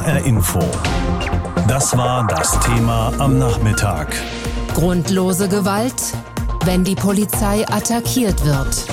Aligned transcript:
HR 0.00 0.24
Info. 0.24 0.60
Das 1.68 1.94
war 1.94 2.26
das 2.26 2.58
Thema 2.60 3.12
am 3.18 3.38
Nachmittag. 3.38 4.08
Grundlose 4.74 5.46
Gewalt, 5.46 6.14
wenn 6.64 6.84
die 6.84 6.94
Polizei 6.94 7.66
attackiert 7.68 8.42
wird. 8.44 8.86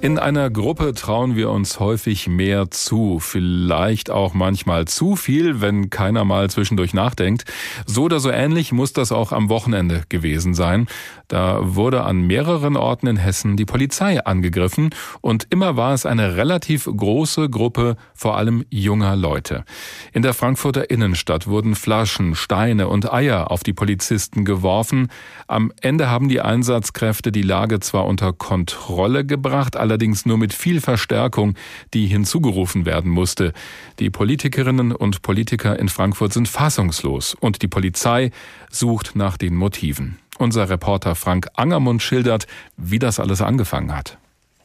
In 0.00 0.16
einer 0.16 0.48
Gruppe 0.48 0.94
trauen 0.94 1.34
wir 1.34 1.50
uns 1.50 1.80
häufig 1.80 2.28
mehr 2.28 2.70
zu, 2.70 3.18
vielleicht 3.18 4.10
auch 4.10 4.32
manchmal 4.32 4.84
zu 4.84 5.16
viel, 5.16 5.60
wenn 5.60 5.90
keiner 5.90 6.24
mal 6.24 6.48
zwischendurch 6.48 6.94
nachdenkt. 6.94 7.44
So 7.84 8.04
oder 8.04 8.20
so 8.20 8.30
ähnlich 8.30 8.70
muss 8.70 8.92
das 8.92 9.10
auch 9.10 9.32
am 9.32 9.48
Wochenende 9.48 10.04
gewesen 10.08 10.54
sein. 10.54 10.86
Da 11.26 11.58
wurde 11.62 12.04
an 12.04 12.20
mehreren 12.20 12.76
Orten 12.76 13.08
in 13.08 13.16
Hessen 13.16 13.56
die 13.56 13.64
Polizei 13.64 14.24
angegriffen 14.24 14.90
und 15.20 15.48
immer 15.50 15.76
war 15.76 15.92
es 15.94 16.06
eine 16.06 16.36
relativ 16.36 16.84
große 16.84 17.50
Gruppe, 17.50 17.96
vor 18.14 18.36
allem 18.36 18.64
junger 18.70 19.16
Leute. 19.16 19.64
In 20.12 20.22
der 20.22 20.32
Frankfurter 20.32 20.90
Innenstadt 20.90 21.48
wurden 21.48 21.74
Flaschen, 21.74 22.36
Steine 22.36 22.86
und 22.86 23.12
Eier 23.12 23.50
auf 23.50 23.64
die 23.64 23.72
Polizisten 23.72 24.44
geworfen. 24.44 25.08
Am 25.48 25.72
Ende 25.80 26.08
haben 26.08 26.28
die 26.28 26.40
Einsatzkräfte 26.40 27.32
die 27.32 27.42
Lage 27.42 27.80
zwar 27.80 28.06
unter 28.06 28.32
Kontrolle 28.32 29.26
gebracht, 29.26 29.76
allerdings 29.88 30.26
nur 30.26 30.36
mit 30.36 30.52
viel 30.52 30.82
Verstärkung, 30.82 31.54
die 31.94 32.06
hinzugerufen 32.06 32.84
werden 32.84 33.10
musste. 33.10 33.54
Die 33.98 34.10
Politikerinnen 34.10 34.92
und 34.92 35.22
Politiker 35.22 35.78
in 35.78 35.88
Frankfurt 35.88 36.34
sind 36.34 36.46
fassungslos 36.46 37.34
und 37.34 37.62
die 37.62 37.68
Polizei 37.68 38.30
sucht 38.70 39.16
nach 39.16 39.38
den 39.38 39.54
Motiven. 39.54 40.18
Unser 40.36 40.68
Reporter 40.68 41.14
Frank 41.14 41.48
Angermund 41.54 42.02
schildert, 42.02 42.46
wie 42.76 42.98
das 42.98 43.18
alles 43.18 43.40
angefangen 43.40 43.96
hat. 43.96 44.18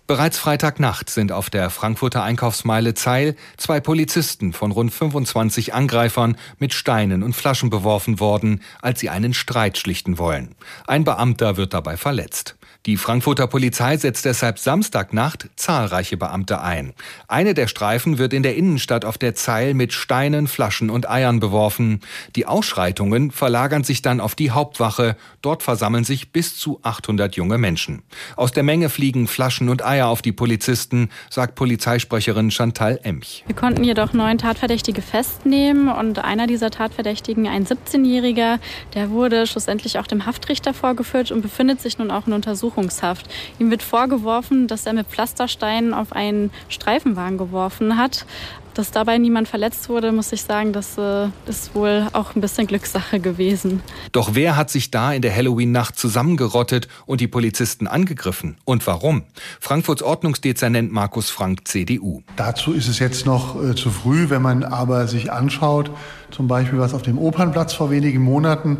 Bereits 0.05 0.37
Freitagnacht 0.37 1.09
sind 1.09 1.31
auf 1.31 1.49
der 1.49 1.69
Frankfurter 1.69 2.23
Einkaufsmeile 2.23 2.93
Zeil 2.93 3.37
zwei 3.55 3.79
Polizisten 3.79 4.51
von 4.51 4.71
rund 4.71 4.93
25 4.93 5.73
Angreifern 5.73 6.35
mit 6.59 6.73
Steinen 6.73 7.23
und 7.23 7.33
Flaschen 7.33 7.69
beworfen 7.69 8.19
worden, 8.19 8.61
als 8.81 8.99
sie 8.99 9.09
einen 9.09 9.33
Streit 9.33 9.77
schlichten 9.77 10.17
wollen. 10.17 10.55
Ein 10.85 11.05
Beamter 11.05 11.55
wird 11.55 11.73
dabei 11.73 11.95
verletzt. 11.95 12.57
Die 12.85 12.97
Frankfurter 12.97 13.47
Polizei 13.47 13.95
setzt 13.95 14.25
deshalb 14.25 14.59
Samstagnacht 14.59 15.47
zahlreiche 15.55 16.17
Beamte 16.17 16.59
ein. 16.59 16.91
Eine 17.29 17.53
der 17.53 17.67
Streifen 17.67 18.17
wird 18.17 18.33
in 18.33 18.43
der 18.43 18.57
Innenstadt 18.57 19.05
auf 19.05 19.17
der 19.17 19.35
Zeil 19.35 19.73
mit 19.73 19.93
Steinen, 19.93 20.47
Flaschen 20.47 20.89
und 20.89 21.09
Eiern 21.09 21.39
beworfen. 21.39 22.01
Die 22.35 22.45
Ausschreitungen 22.45 23.31
verlagern 23.31 23.85
sich 23.85 24.01
dann 24.01 24.19
auf 24.19 24.35
die 24.35 24.51
Hauptwache. 24.51 25.15
Dort 25.41 25.63
versammeln 25.63 26.03
sich 26.03 26.33
bis 26.33 26.57
zu 26.57 26.81
800 26.83 27.37
junge 27.37 27.57
Menschen. 27.57 28.01
Aus 28.35 28.51
der 28.51 28.63
Menge 28.63 28.89
fliegen 28.89 29.29
Flaschen 29.29 29.69
und 29.69 29.85
Eier 29.85 30.09
auf 30.09 30.21
die 30.21 30.33
Polizisten, 30.33 31.09
sagt 31.29 31.55
Polizeisprecherin 31.55 32.51
Chantal 32.51 32.99
Emch. 33.03 33.45
Wir 33.45 33.55
konnten 33.55 33.85
jedoch 33.85 34.11
neun 34.11 34.39
Tatverdächtige 34.39 35.01
festnehmen 35.01 35.87
und 35.87 36.19
einer 36.19 36.47
dieser 36.47 36.69
Tatverdächtigen, 36.69 37.47
ein 37.47 37.65
17-Jähriger, 37.65 38.59
der 38.93 39.09
wurde 39.09 39.47
schlussendlich 39.47 39.99
auch 39.99 40.07
dem 40.07 40.25
Haftrichter 40.25 40.73
vorgeführt 40.73 41.31
und 41.31 41.41
befindet 41.41 41.79
sich 41.79 41.97
nun 41.97 42.11
auch 42.11 42.27
in 42.27 42.33
Untersuchung 42.33 42.72
Untersuchungshaft. 42.73 43.27
Ihm 43.59 43.71
wird 43.71 43.83
vorgeworfen, 43.83 44.67
dass 44.67 44.85
er 44.85 44.93
mit 44.93 45.07
Pflastersteinen 45.07 45.93
auf 45.93 46.13
einen 46.13 46.51
Streifenwagen 46.69 47.37
geworfen 47.37 47.97
hat. 47.97 48.25
Dass 48.73 48.89
dabei 48.89 49.19
niemand 49.19 49.47
verletzt 49.47 49.87
wurde, 49.87 50.11
muss 50.11 50.31
ich 50.31 50.41
sagen, 50.41 50.73
das 50.73 50.97
äh, 50.97 51.27
ist 51.45 51.75
wohl 51.75 52.07
auch 52.13 52.35
ein 52.35 52.41
bisschen 52.41 52.65
Glückssache 52.65 53.19
gewesen. 53.19 53.83
Doch 54.13 54.31
wer 54.33 54.55
hat 54.55 54.71
sich 54.71 54.89
da 54.89 55.13
in 55.13 55.21
der 55.21 55.35
Halloween-Nacht 55.35 55.95
zusammengerottet 55.95 56.87
und 57.05 57.21
die 57.21 57.27
Polizisten 57.27 57.85
angegriffen? 57.85 58.57
Und 58.65 58.87
warum? 58.87 59.25
Frankfurts 59.59 60.01
Ordnungsdezernent 60.01 60.91
Markus 60.91 61.29
Frank, 61.29 61.67
CDU. 61.67 62.23
Dazu 62.35 62.73
ist 62.73 62.87
es 62.87 62.97
jetzt 62.97 63.27
noch 63.27 63.63
äh, 63.63 63.75
zu 63.75 63.91
früh, 63.91 64.31
wenn 64.31 64.41
man 64.41 64.63
aber 64.63 65.07
sich 65.07 65.31
anschaut, 65.31 65.91
zum 66.31 66.47
Beispiel 66.47 66.79
was 66.79 66.95
auf 66.95 67.03
dem 67.03 67.19
Opernplatz 67.19 67.73
vor 67.73 67.91
wenigen 67.91 68.23
Monaten 68.23 68.79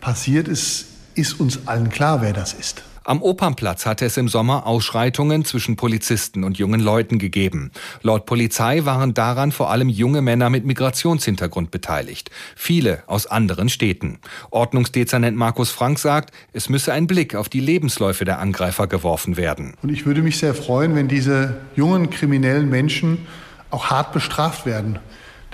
passiert 0.00 0.46
ist, 0.46 0.86
ist 1.16 1.40
uns 1.40 1.66
allen 1.66 1.88
klar, 1.88 2.22
wer 2.22 2.32
das 2.32 2.52
ist. 2.52 2.84
Am 3.06 3.20
Opernplatz 3.20 3.84
hatte 3.84 4.06
es 4.06 4.16
im 4.16 4.28
Sommer 4.28 4.66
Ausschreitungen 4.66 5.44
zwischen 5.44 5.76
Polizisten 5.76 6.42
und 6.42 6.56
jungen 6.56 6.80
Leuten 6.80 7.18
gegeben. 7.18 7.70
Laut 8.00 8.24
Polizei 8.24 8.86
waren 8.86 9.12
daran 9.12 9.52
vor 9.52 9.70
allem 9.70 9.90
junge 9.90 10.22
Männer 10.22 10.48
mit 10.48 10.64
Migrationshintergrund 10.64 11.70
beteiligt. 11.70 12.30
Viele 12.56 13.02
aus 13.06 13.26
anderen 13.26 13.68
Städten. 13.68 14.20
Ordnungsdezernent 14.50 15.36
Markus 15.36 15.70
Frank 15.70 15.98
sagt, 15.98 16.32
es 16.54 16.70
müsse 16.70 16.94
ein 16.94 17.06
Blick 17.06 17.34
auf 17.34 17.50
die 17.50 17.60
Lebensläufe 17.60 18.24
der 18.24 18.38
Angreifer 18.38 18.86
geworfen 18.86 19.36
werden. 19.36 19.74
Und 19.82 19.90
ich 19.90 20.06
würde 20.06 20.22
mich 20.22 20.38
sehr 20.38 20.54
freuen, 20.54 20.94
wenn 20.94 21.06
diese 21.06 21.58
jungen 21.76 22.08
kriminellen 22.08 22.70
Menschen 22.70 23.26
auch 23.70 23.90
hart 23.90 24.14
bestraft 24.14 24.64
werden. 24.64 24.98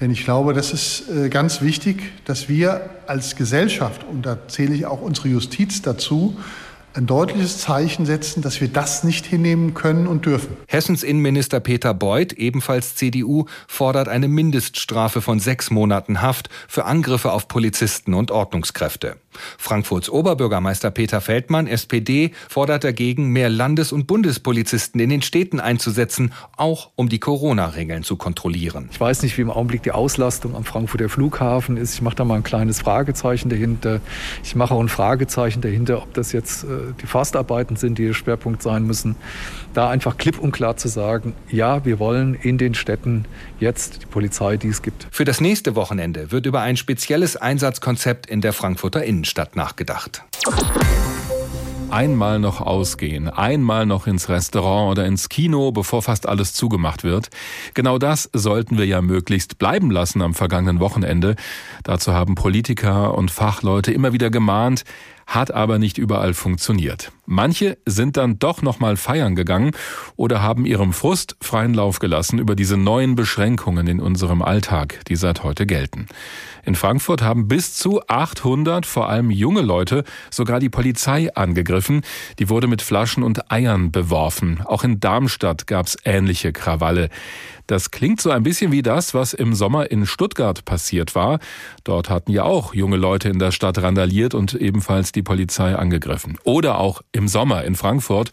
Denn 0.01 0.13
ich 0.13 0.25
glaube, 0.25 0.55
das 0.55 0.73
ist 0.73 1.11
äh, 1.11 1.29
ganz 1.29 1.63
wichtig, 1.63 2.13
dass 2.25 2.49
wir 2.49 2.91
als 3.09 3.35
Gesellschaft, 3.35 4.05
und 4.05 4.25
da 4.25 4.47
zähle 4.47 4.73
ich 4.73 4.87
auch 4.87 5.03
unsere 5.03 5.29
Justiz 5.29 5.83
dazu, 5.83 6.39
ein 6.95 7.07
deutliches 7.07 7.59
Zeichen 7.59 8.07
setzen, 8.07 8.43
dass 8.43 8.61
wir 8.61 8.69
das 8.69 9.05
nicht 9.05 9.27
hinnehmen 9.27 9.75
können 9.75 10.07
und 10.07 10.27
dürfen. 10.27 10.57
Hessens 10.67 11.03
Innenminister 11.03 11.61
Peter 11.61 11.95
Beuth, 11.95 12.33
ebenfalls 12.33 12.97
CDU, 12.97 13.47
fordert 13.69 14.09
eine 14.09 14.29
Mindeststrafe 14.29 15.21
von 15.21 15.39
sechs 15.39 15.71
Monaten 15.71 16.21
Haft 16.23 16.49
für 16.69 16.85
Angriffe 16.85 17.33
auf 17.33 17.49
Polizisten 17.49 18.15
und 18.15 18.31
Ordnungskräfte. 18.31 19.17
Frankfurts 19.59 20.11
Oberbürgermeister 20.11 20.91
Peter 20.91 21.21
Feldmann, 21.21 21.67
SPD, 21.69 22.33
fordert 22.49 22.83
dagegen, 22.83 23.29
mehr 23.29 23.49
Landes- 23.49 23.93
und 23.93 24.07
Bundespolizisten 24.07 25.01
in 25.01 25.09
den 25.11 25.23
Städten 25.23 25.61
einzusetzen, 25.61 26.33
auch 26.57 26.91
um 26.97 27.09
die 27.09 27.21
Corona-Regeln 27.21 28.03
zu 28.03 28.17
kontrollieren. 28.17 28.89
Ich 28.91 29.01
weiß 29.01 29.23
nicht, 29.23 29.39
wie 29.39 29.43
im 29.43 29.51
Augenblick 29.51 29.85
die 29.85 29.93
Auslastung 29.93 30.57
am 30.57 30.65
Frankfurter 30.65 31.09
Flughafen 31.09 31.77
ist. 31.77 31.95
Ich 31.95 32.03
mache 32.03 32.17
da 32.17 32.25
mal 32.25 32.37
ein 32.37 32.43
kleines 32.43 32.81
Fragezeichen 32.81 33.51
dahinter. 33.51 34.01
Ich 34.43 34.57
mache 34.57 34.75
auch 34.75 34.81
ein 34.81 34.89
Fragezeichen 34.89 35.61
dahinter, 35.61 36.03
ob 36.03 36.13
das 36.15 36.33
jetzt 36.33 36.65
äh, 36.65 36.80
die 37.01 37.07
Fastarbeiten 37.07 37.77
sind, 37.77 37.99
die 37.99 38.07
der 38.07 38.15
Schwerpunkt 38.15 38.63
sein 38.63 38.85
müssen. 38.85 39.17
Da 39.75 39.91
einfach 39.91 40.17
klipp 40.17 40.39
und 40.39 40.53
klar 40.53 40.77
zu 40.77 40.89
sagen, 40.89 41.35
ja, 41.51 41.85
wir 41.85 41.99
wollen 41.99 42.35
in 42.35 42.59
den 42.59 42.75
Städten 42.75 43.25
jetzt 43.59 44.03
die 44.03 44.07
Polizei, 44.07 44.57
die 44.57 44.69
es 44.69 44.83
gibt. 44.83 45.07
Für 45.11 45.25
das 45.25 45.41
nächste 45.41 45.77
Wochenende 45.77 46.33
wird 46.33 46.47
über 46.47 46.61
ein 46.61 46.77
spezielles 46.77 47.37
Einsatzkonzept 47.37 48.27
in 48.27 48.41
der 48.41 48.53
Frankfurter 48.53 49.05
Innenstadt 49.05 49.57
nachgedacht. 49.57 50.23
Einmal 51.91 52.39
noch 52.39 52.61
ausgehen, 52.61 53.29
einmal 53.29 53.85
noch 53.85 54.07
ins 54.07 54.29
Restaurant 54.29 54.93
oder 54.93 55.07
ins 55.07 55.29
Kino, 55.29 55.73
bevor 55.73 56.03
fast 56.03 56.29
alles 56.29 56.53
zugemacht 56.53 57.03
wird. 57.03 57.31
Genau 57.75 57.99
das 57.99 58.31
sollten 58.33 58.79
wir 58.79 58.87
ja 58.87 59.03
möglichst 59.03 59.59
bleiben 59.59 59.91
lassen 59.91 60.23
am 60.23 60.33
vergangenen 60.33 60.79
Wochenende. 60.79 61.35
Dazu 61.83 62.13
haben 62.13 62.37
Politiker 62.37 63.15
und 63.19 63.33
Fachleute 63.33 63.93
immer 63.93 64.13
wieder 64.13 64.31
gemahnt, 64.31 64.85
hat 65.31 65.53
aber 65.53 65.79
nicht 65.79 65.97
überall 65.97 66.35
funktioniert. 66.35 67.13
Manche 67.25 67.79
sind 67.87 68.17
dann 68.17 68.41
doch 68.41 68.63
noch 68.63 68.81
mal 68.81 68.97
feiern 68.97 69.37
gegangen 69.37 69.71
oder 70.17 70.43
haben 70.43 70.67
ihrem 70.67 70.93
Frust 70.93 71.37
freien 71.41 71.73
Lauf 71.73 72.01
gelassen 72.01 72.41
über 72.41 72.57
diese 72.57 72.77
neuen 72.77 73.15
Beschränkungen 73.15 73.87
in 73.87 74.01
unserem 74.01 74.43
Alltag, 74.43 75.01
die 75.07 75.15
seit 75.15 75.45
heute 75.45 75.67
gelten. 75.67 76.07
In 76.65 76.75
Frankfurt 76.75 77.23
haben 77.23 77.49
bis 77.49 77.75
zu 77.75 78.01
800, 78.07 78.87
vor 78.87 79.09
allem 79.09 79.31
junge 79.31 79.63
Leute, 79.63 80.05
sogar 80.31 80.61
die 80.61 80.69
Polizei 80.69 81.35
angegriffen. 81.35 82.03
Die 82.39 82.49
wurde 82.49 82.67
mit 82.67 82.83
Flaschen 82.83 83.23
und 83.23 83.51
Eiern 83.51 83.93
beworfen. 83.93 84.61
Auch 84.65 84.85
in 84.85 85.01
Darmstadt 85.01 85.67
gab 85.67 85.87
es 85.87 85.97
ähnliche 86.05 86.53
Krawalle. 86.53 87.09
Das 87.67 87.93
klingt 87.93 88.21
so 88.21 88.31
ein 88.31 88.43
bisschen 88.43 88.73
wie 88.73 88.83
das, 88.83 89.15
was 89.15 89.33
im 89.33 89.55
Sommer 89.55 89.91
in 89.93 90.05
Stuttgart 90.05 90.65
passiert 90.65 91.15
war. 91.15 91.39
Dort 91.85 92.11
hatten 92.11 92.33
ja 92.33 92.43
auch 92.43 92.75
junge 92.75 92.97
Leute 92.97 93.29
in 93.29 93.39
der 93.39 93.53
Stadt 93.53 93.79
randaliert 93.79 94.35
und 94.35 94.55
ebenfalls 94.55 95.13
die 95.13 95.23
Polizei 95.23 95.77
angegriffen. 95.77 96.37
Oder 96.43 96.79
auch 96.79 97.03
im 97.13 97.29
Sommer 97.29 97.63
in 97.65 97.77
Frankfurt. 97.77 98.33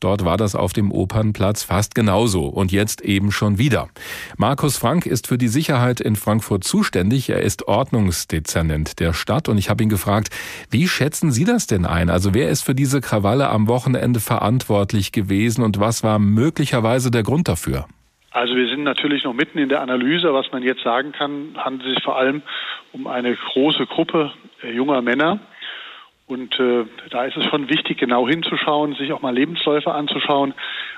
Dort 0.00 0.24
war 0.24 0.36
das 0.36 0.54
auf 0.54 0.72
dem 0.72 0.92
Opernplatz 0.92 1.64
fast 1.64 1.94
genauso 1.94 2.46
und 2.46 2.72
jetzt 2.72 3.00
eben 3.02 3.32
schon 3.32 3.58
wieder. 3.58 3.88
Markus 4.36 4.76
Frank 4.76 5.06
ist 5.06 5.26
für 5.26 5.38
die 5.38 5.48
Sicherheit 5.48 6.00
in 6.00 6.16
Frankfurt 6.16 6.64
zuständig. 6.64 7.30
Er 7.30 7.42
ist 7.42 7.68
Ordnungsdezernent 7.68 9.00
der 9.00 9.12
Stadt 9.12 9.48
und 9.48 9.58
ich 9.58 9.70
habe 9.70 9.82
ihn 9.82 9.88
gefragt, 9.88 10.28
wie 10.70 10.88
schätzen 10.88 11.30
Sie 11.30 11.44
das 11.44 11.66
denn 11.66 11.86
ein? 11.86 12.10
Also 12.10 12.34
wer 12.34 12.48
ist 12.48 12.62
für 12.62 12.74
diese 12.74 13.00
Krawalle 13.00 13.48
am 13.48 13.68
Wochenende 13.68 14.20
verantwortlich 14.20 15.12
gewesen 15.12 15.62
und 15.62 15.80
was 15.80 16.02
war 16.02 16.18
möglicherweise 16.18 17.10
der 17.10 17.22
Grund 17.22 17.48
dafür? 17.48 17.86
Also 18.34 18.56
wir 18.56 18.66
sind 18.68 18.82
natürlich 18.82 19.22
noch 19.22 19.32
mitten 19.32 19.58
in 19.58 19.68
der 19.68 19.80
Analyse. 19.80 20.34
Was 20.34 20.50
man 20.50 20.64
jetzt 20.64 20.82
sagen 20.82 21.12
kann, 21.12 21.54
handelt 21.56 21.86
es 21.86 21.94
sich 21.94 22.04
vor 22.04 22.18
allem 22.18 22.42
um 22.92 23.06
eine 23.06 23.36
große 23.36 23.86
Gruppe 23.86 24.32
junger 24.62 25.02
Männer. 25.02 25.38
Und 26.26 26.58
äh, 26.58 26.86
da 27.10 27.24
ist 27.24 27.36
es 27.36 27.44
schon 27.44 27.68
wichtig, 27.68 27.98
genau 27.98 28.26
hinzuschauen, 28.26 28.94
sich 28.94 29.12
auch 29.12 29.20
mal 29.20 29.34
Lebensläufe 29.34 29.92
anzuschauen. 29.92 30.54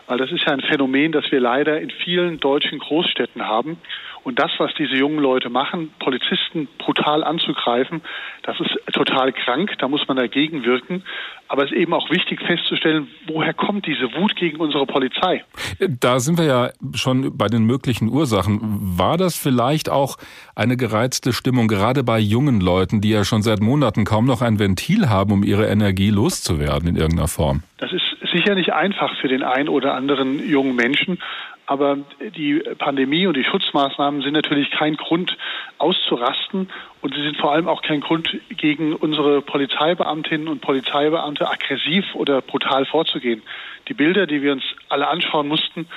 Weil 0.06 0.18
das 0.18 0.30
ist 0.32 0.44
ja 0.46 0.52
ein 0.52 0.60
Phänomen, 0.60 1.12
das 1.12 1.30
wir 1.30 1.40
leider 1.40 1.80
in 1.80 1.90
vielen 1.90 2.40
deutschen 2.40 2.78
Großstädten 2.78 3.42
haben. 3.42 3.78
Und 4.26 4.40
das, 4.40 4.50
was 4.58 4.74
diese 4.74 4.96
jungen 4.96 5.20
Leute 5.20 5.50
machen, 5.50 5.92
Polizisten 6.00 6.66
brutal 6.78 7.22
anzugreifen, 7.22 8.00
das 8.42 8.58
ist 8.58 8.76
total 8.92 9.32
krank, 9.32 9.74
da 9.78 9.86
muss 9.86 10.08
man 10.08 10.16
dagegen 10.16 10.64
wirken. 10.64 11.04
Aber 11.46 11.62
es 11.62 11.70
ist 11.70 11.76
eben 11.76 11.94
auch 11.94 12.10
wichtig 12.10 12.42
festzustellen, 12.42 13.06
woher 13.28 13.54
kommt 13.54 13.86
diese 13.86 14.12
Wut 14.14 14.34
gegen 14.34 14.56
unsere 14.56 14.84
Polizei? 14.84 15.44
Da 15.78 16.18
sind 16.18 16.38
wir 16.38 16.44
ja 16.44 16.70
schon 16.94 17.38
bei 17.38 17.46
den 17.46 17.64
möglichen 17.66 18.08
Ursachen. 18.08 18.58
War 18.98 19.16
das 19.16 19.36
vielleicht 19.36 19.88
auch 19.88 20.16
eine 20.56 20.76
gereizte 20.76 21.32
Stimmung, 21.32 21.68
gerade 21.68 22.02
bei 22.02 22.18
jungen 22.18 22.60
Leuten, 22.60 23.00
die 23.00 23.10
ja 23.10 23.24
schon 23.24 23.42
seit 23.42 23.60
Monaten 23.60 24.04
kaum 24.04 24.26
noch 24.26 24.42
ein 24.42 24.58
Ventil 24.58 25.08
haben, 25.08 25.30
um 25.30 25.44
ihre 25.44 25.68
Energie 25.68 26.10
loszuwerden 26.10 26.88
in 26.88 26.96
irgendeiner 26.96 27.28
Form? 27.28 27.62
Das 27.78 27.92
ist 27.92 28.15
sicher 28.32 28.54
nicht 28.54 28.72
einfach 28.72 29.16
für 29.20 29.28
den 29.28 29.42
einen 29.42 29.68
oder 29.68 29.94
anderen 29.94 30.48
jungen 30.48 30.76
Menschen. 30.76 31.18
Aber 31.66 31.98
die 32.36 32.62
Pandemie 32.78 33.26
und 33.26 33.36
die 33.36 33.42
Schutzmaßnahmen 33.42 34.22
sind 34.22 34.34
natürlich 34.34 34.70
kein 34.70 34.96
Grund 34.96 35.36
auszurasten 35.78 36.70
und 37.00 37.14
sie 37.14 37.22
sind 37.22 37.36
vor 37.36 37.52
allem 37.52 37.66
auch 37.66 37.82
kein 37.82 38.00
Grund, 38.00 38.38
gegen 38.50 38.94
unsere 38.94 39.42
Polizeibeamtinnen 39.42 40.46
und 40.46 40.60
Polizeibeamte 40.60 41.50
aggressiv 41.50 42.14
oder 42.14 42.40
brutal 42.40 42.86
vorzugehen. 42.86 43.42
Die 43.88 43.94
Bilder, 43.94 44.26
die 44.26 44.42
wir 44.42 44.52
uns 44.52 44.62
alle 44.88 45.08
anschauen 45.08 45.48
mussten, 45.48 45.88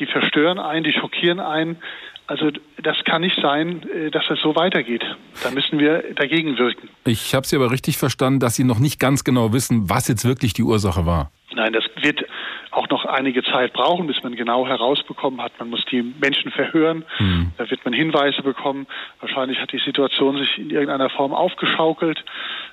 die 0.00 0.06
verstören 0.06 0.58
einen, 0.58 0.84
die 0.84 0.92
schockieren 0.92 1.40
einen. 1.40 1.76
Also 2.26 2.50
das 2.82 3.04
kann 3.04 3.22
nicht 3.22 3.38
sein, 3.40 3.82
äh, 3.88 4.10
dass 4.10 4.28
es 4.30 4.40
so 4.40 4.54
weitergeht. 4.54 5.04
Da 5.42 5.50
müssen 5.50 5.78
wir 5.78 6.14
dagegen 6.14 6.58
wirken. 6.58 6.88
Ich 7.06 7.34
habe 7.34 7.46
Sie 7.46 7.56
aber 7.56 7.70
richtig 7.70 7.96
verstanden, 7.96 8.38
dass 8.38 8.54
Sie 8.54 8.64
noch 8.64 8.78
nicht 8.78 8.98
ganz 8.98 9.24
genau 9.24 9.52
wissen, 9.52 9.88
was 9.88 10.08
jetzt 10.08 10.26
wirklich 10.26 10.52
die 10.52 10.62
Ursache 10.62 11.06
war. 11.06 11.30
Nein, 11.58 11.72
das 11.72 11.84
wird 11.96 12.24
auch 12.78 12.88
noch 12.88 13.04
einige 13.04 13.42
Zeit 13.42 13.72
brauchen, 13.72 14.06
bis 14.06 14.22
man 14.22 14.36
genau 14.36 14.66
herausbekommen 14.66 15.42
hat. 15.42 15.52
Man 15.58 15.70
muss 15.70 15.84
die 15.90 16.02
Menschen 16.02 16.52
verhören, 16.52 17.04
mhm. 17.18 17.52
da 17.58 17.68
wird 17.68 17.84
man 17.84 17.92
Hinweise 17.92 18.42
bekommen. 18.42 18.86
Wahrscheinlich 19.20 19.58
hat 19.58 19.72
die 19.72 19.80
Situation 19.84 20.38
sich 20.38 20.58
in 20.58 20.70
irgendeiner 20.70 21.10
Form 21.10 21.34
aufgeschaukelt. 21.34 22.24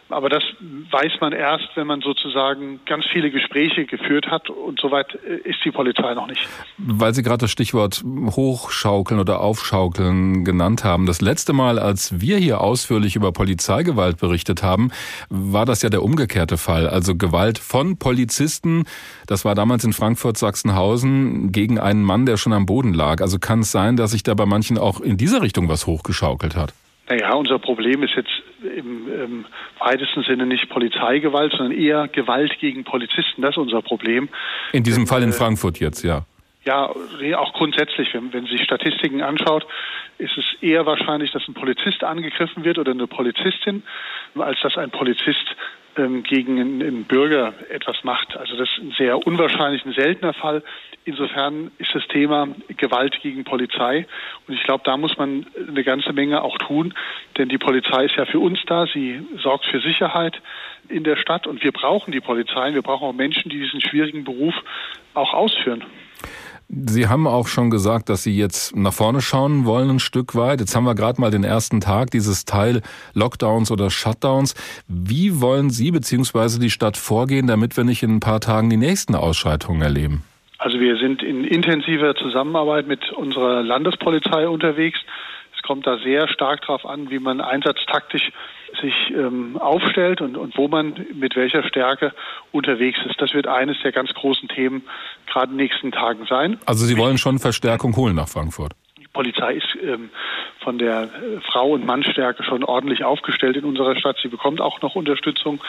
Aber 0.09 0.29
das 0.29 0.43
weiß 0.91 1.13
man 1.19 1.33
erst, 1.33 1.69
wenn 1.73 1.87
man 1.87 2.01
sozusagen 2.01 2.79
ganz 2.85 3.05
viele 3.11 3.31
Gespräche 3.31 3.85
geführt 3.85 4.27
hat 4.27 4.51
und 4.51 4.79
soweit 4.79 5.17
äh, 5.27 5.49
ist 5.49 5.65
die 5.65 5.71
Polizei 5.71 6.13
noch 6.13 6.27
nicht. 6.27 6.47
Weil 6.77 7.15
Sie 7.15 7.23
gerade 7.23 7.39
das 7.39 7.51
Stichwort 7.51 8.03
hochschaukeln 8.05 9.19
oder 9.19 9.41
aufschaukeln 9.41 10.45
genannt 10.45 10.83
haben. 10.83 11.07
Das 11.07 11.21
letzte 11.21 11.53
Mal, 11.53 11.79
als 11.79 12.21
wir 12.21 12.37
hier 12.37 12.61
ausführlich 12.61 13.15
über 13.15 13.31
Polizeigewalt 13.31 14.19
berichtet 14.19 14.61
haben, 14.61 14.91
war 15.29 15.65
das 15.65 15.81
ja 15.81 15.89
der 15.89 16.03
umgekehrte 16.03 16.57
Fall. 16.57 16.87
Also 16.87 17.15
Gewalt 17.15 17.57
von 17.57 17.97
Polizisten. 17.97 18.83
Das 19.25 19.43
war 19.43 19.55
damals 19.55 19.83
in 19.85 19.93
Frankfurt-Sachsenhausen 19.95 21.51
gegen 21.51 21.79
einen 21.79 22.03
Mann, 22.03 22.25
der 22.25 22.37
schon 22.37 22.53
am 22.53 22.65
Boden 22.65 22.93
lag. 22.93 23.21
Also 23.21 23.39
kann 23.39 23.61
es 23.61 23.71
sein, 23.71 23.97
dass 23.97 24.11
sich 24.11 24.23
da 24.23 24.33
bei 24.33 24.45
manchen 24.45 24.77
auch 24.77 24.99
in 24.99 25.17
dieser 25.17 25.41
Richtung 25.41 25.69
was 25.69 25.87
hochgeschaukelt 25.87 26.55
hat? 26.55 26.73
Naja, 27.07 27.33
unser 27.33 27.59
Problem 27.59 28.01
ist 28.03 28.15
jetzt 28.15 28.31
im, 28.63 29.07
im 29.07 29.45
weitesten 29.79 30.23
Sinne 30.23 30.45
nicht 30.45 30.69
Polizeigewalt, 30.69 31.51
sondern 31.51 31.71
eher 31.71 32.07
Gewalt 32.07 32.57
gegen 32.59 32.83
Polizisten. 32.83 33.41
Das 33.41 33.51
ist 33.51 33.57
unser 33.57 33.81
Problem. 33.81 34.27
In 34.71 34.83
diesem 34.83 35.05
Fall 35.05 35.21
in 35.21 35.29
äh, 35.29 35.33
Frankfurt 35.33 35.79
jetzt, 35.79 36.03
ja. 36.03 36.25
Ja, 36.65 36.89
auch 37.37 37.53
grundsätzlich, 37.53 38.11
wenn, 38.15 38.33
wenn 38.33 38.47
Sie 38.47 38.57
Statistiken 38.57 39.21
anschaut, 39.21 39.67
ist 40.17 40.35
es 40.35 40.45
eher 40.61 40.87
wahrscheinlich, 40.87 41.31
dass 41.31 41.47
ein 41.47 41.53
Polizist 41.53 42.03
angegriffen 42.03 42.63
wird 42.63 42.79
oder 42.79 42.91
eine 42.91 43.05
Polizistin, 43.05 43.83
als 44.35 44.59
dass 44.61 44.75
ein 44.75 44.89
Polizist 44.89 45.55
ähm, 45.97 46.23
gegen 46.23 46.59
einen, 46.59 47.03
Bürger 47.05 47.53
etwas 47.69 48.03
macht. 48.03 48.35
Also 48.35 48.55
das 48.57 48.69
ist 48.69 48.77
ein 48.79 48.93
sehr 48.97 49.25
unwahrscheinlich, 49.25 49.85
ein 49.85 49.93
seltener 49.93 50.33
Fall. 50.33 50.63
Insofern 51.05 51.71
ist 51.77 51.93
das 51.93 52.07
Thema 52.07 52.47
Gewalt 52.77 53.19
gegen 53.21 53.43
Polizei. 53.43 54.07
Und 54.47 54.55
ich 54.55 54.63
glaube, 54.63 54.83
da 54.85 54.97
muss 54.97 55.17
man 55.17 55.45
eine 55.55 55.83
ganze 55.83 56.13
Menge 56.13 56.41
auch 56.41 56.57
tun, 56.57 56.93
denn 57.37 57.49
die 57.49 57.59
Polizei 57.59 58.05
ist 58.05 58.15
ja 58.15 58.25
für 58.25 58.39
uns 58.39 58.59
da. 58.65 58.87
Sie 58.87 59.21
sorgt 59.41 59.65
für 59.65 59.81
Sicherheit 59.81 60.41
in 60.89 61.03
der 61.03 61.17
Stadt 61.17 61.47
und 61.47 61.63
wir 61.63 61.71
brauchen 61.71 62.11
die 62.11 62.21
Polizei. 62.21 62.73
Wir 62.73 62.81
brauchen 62.81 63.07
auch 63.07 63.13
Menschen, 63.13 63.49
die 63.49 63.59
diesen 63.59 63.81
schwierigen 63.81 64.23
Beruf 64.23 64.55
auch 65.13 65.33
ausführen. 65.33 65.83
Sie 66.67 67.07
haben 67.07 67.27
auch 67.27 67.47
schon 67.47 67.69
gesagt, 67.69 68.09
dass 68.09 68.23
Sie 68.23 68.35
jetzt 68.35 68.75
nach 68.75 68.93
vorne 68.93 69.21
schauen 69.21 69.65
wollen 69.65 69.89
ein 69.89 69.99
Stück 69.99 70.35
weit. 70.35 70.59
Jetzt 70.59 70.75
haben 70.75 70.85
wir 70.85 70.95
gerade 70.95 71.21
mal 71.21 71.31
den 71.31 71.43
ersten 71.43 71.79
Tag 71.79 72.11
dieses 72.11 72.45
Teil 72.45 72.81
Lockdowns 73.13 73.71
oder 73.71 73.91
Shutdowns. 73.91 74.55
Wie 74.87 75.41
wollen 75.41 75.69
Sie 75.69 75.91
bzw. 75.91 76.59
die 76.59 76.71
Stadt 76.71 76.97
vorgehen, 76.97 77.47
damit 77.47 77.77
wir 77.77 77.83
nicht 77.83 78.01
in 78.01 78.15
ein 78.15 78.19
paar 78.19 78.41
Tagen 78.41 78.69
die 78.69 78.77
nächsten 78.77 79.15
Ausschreitungen 79.15 79.81
erleben? 79.81 80.23
Also 80.57 80.79
wir 80.79 80.97
sind 80.97 81.21
in 81.21 81.43
intensiver 81.43 82.15
Zusammenarbeit 82.15 82.87
mit 82.87 83.11
unserer 83.11 83.61
Landespolizei 83.61 84.47
unterwegs. 84.47 84.99
Es 85.65 85.67
kommt 85.67 85.87
da 85.87 85.97
sehr 85.97 86.27
stark 86.27 86.61
darauf 86.61 86.85
an, 86.85 87.09
wie 87.09 87.17
man 87.17 87.41
einsatztaktisch 87.41 88.31
sich 88.79 88.93
ähm, 89.09 89.57
aufstellt 89.57 90.21
und, 90.21 90.37
und 90.37 90.55
wo 90.59 90.67
man 90.67 91.07
mit 91.15 91.35
welcher 91.35 91.63
Stärke 91.63 92.13
unterwegs 92.51 92.99
ist. 93.09 93.19
Das 93.19 93.33
wird 93.33 93.47
eines 93.47 93.75
der 93.81 93.91
ganz 93.91 94.13
großen 94.13 94.47
Themen 94.47 94.83
gerade 95.25 95.51
in 95.51 95.57
den 95.57 95.65
nächsten 95.65 95.91
Tagen 95.91 96.27
sein. 96.27 96.59
Also 96.67 96.85
Sie 96.85 96.95
wollen 96.99 97.17
schon 97.17 97.39
Verstärkung 97.39 97.95
holen 97.95 98.15
nach 98.15 98.27
Frankfurt? 98.27 98.73
Die 98.99 99.07
Polizei 99.07 99.55
ist 99.55 99.75
ähm, 99.81 100.11
von 100.59 100.77
der 100.77 101.05
äh, 101.05 101.07
Frau- 101.51 101.71
und 101.71 101.83
Mannstärke 101.83 102.43
schon 102.43 102.63
ordentlich 102.63 103.03
aufgestellt 103.03 103.57
in 103.57 103.63
unserer 103.63 103.95
Stadt. 103.95 104.17
Sie 104.21 104.29
bekommt 104.29 104.61
auch 104.61 104.83
noch 104.83 104.93
Unterstützung. 104.93 105.63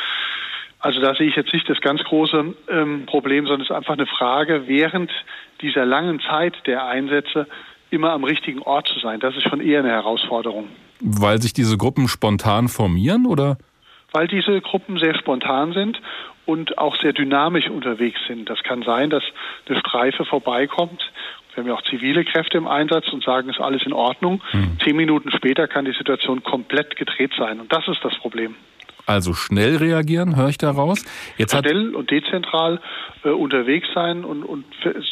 Also 0.78 1.00
da 1.00 1.14
sehe 1.14 1.28
ich 1.28 1.36
jetzt 1.36 1.54
nicht 1.54 1.70
das 1.70 1.80
ganz 1.80 2.04
große 2.04 2.54
ähm, 2.68 3.06
Problem, 3.06 3.46
sondern 3.46 3.62
es 3.62 3.70
ist 3.70 3.76
einfach 3.76 3.94
eine 3.94 4.06
Frage, 4.06 4.64
während 4.66 5.10
dieser 5.62 5.86
langen 5.86 6.20
Zeit 6.20 6.54
der 6.66 6.84
Einsätze 6.86 7.46
immer 7.90 8.12
am 8.12 8.24
richtigen 8.24 8.62
Ort 8.62 8.88
zu 8.88 8.98
sein. 8.98 9.20
Das 9.20 9.36
ist 9.36 9.48
schon 9.48 9.60
eher 9.60 9.80
eine 9.80 9.90
Herausforderung. 9.90 10.68
Weil 11.00 11.40
sich 11.40 11.52
diese 11.52 11.76
Gruppen 11.76 12.08
spontan 12.08 12.68
formieren 12.68 13.26
oder? 13.26 13.58
Weil 14.12 14.28
diese 14.28 14.60
Gruppen 14.60 14.98
sehr 14.98 15.14
spontan 15.16 15.72
sind 15.72 16.00
und 16.46 16.78
auch 16.78 16.96
sehr 17.00 17.12
dynamisch 17.12 17.68
unterwegs 17.68 18.20
sind. 18.26 18.48
Das 18.48 18.62
kann 18.62 18.82
sein, 18.82 19.10
dass 19.10 19.22
eine 19.68 19.78
Streife 19.78 20.24
vorbeikommt. 20.24 21.12
Wir 21.54 21.62
haben 21.62 21.68
ja 21.68 21.74
auch 21.74 21.82
zivile 21.82 22.24
Kräfte 22.24 22.58
im 22.58 22.66
Einsatz 22.66 23.08
und 23.12 23.24
sagen, 23.24 23.48
es 23.48 23.56
ist 23.56 23.62
alles 23.62 23.82
in 23.84 23.92
Ordnung. 23.92 24.42
Hm. 24.50 24.78
Zehn 24.82 24.96
Minuten 24.96 25.30
später 25.30 25.66
kann 25.66 25.86
die 25.86 25.92
Situation 25.92 26.42
komplett 26.42 26.96
gedreht 26.96 27.32
sein. 27.36 27.60
Und 27.60 27.72
das 27.72 27.88
ist 27.88 28.04
das 28.04 28.14
Problem. 28.18 28.54
Also 29.06 29.34
schnell 29.34 29.76
reagieren, 29.76 30.36
höre 30.36 30.48
ich 30.48 30.58
daraus. 30.58 31.04
Jetzt 31.38 31.56
schnell 31.56 31.94
und 31.94 32.10
dezentral 32.10 32.80
äh, 33.24 33.30
unterwegs 33.30 33.86
sein 33.94 34.24
und, 34.24 34.42
und 34.42 34.64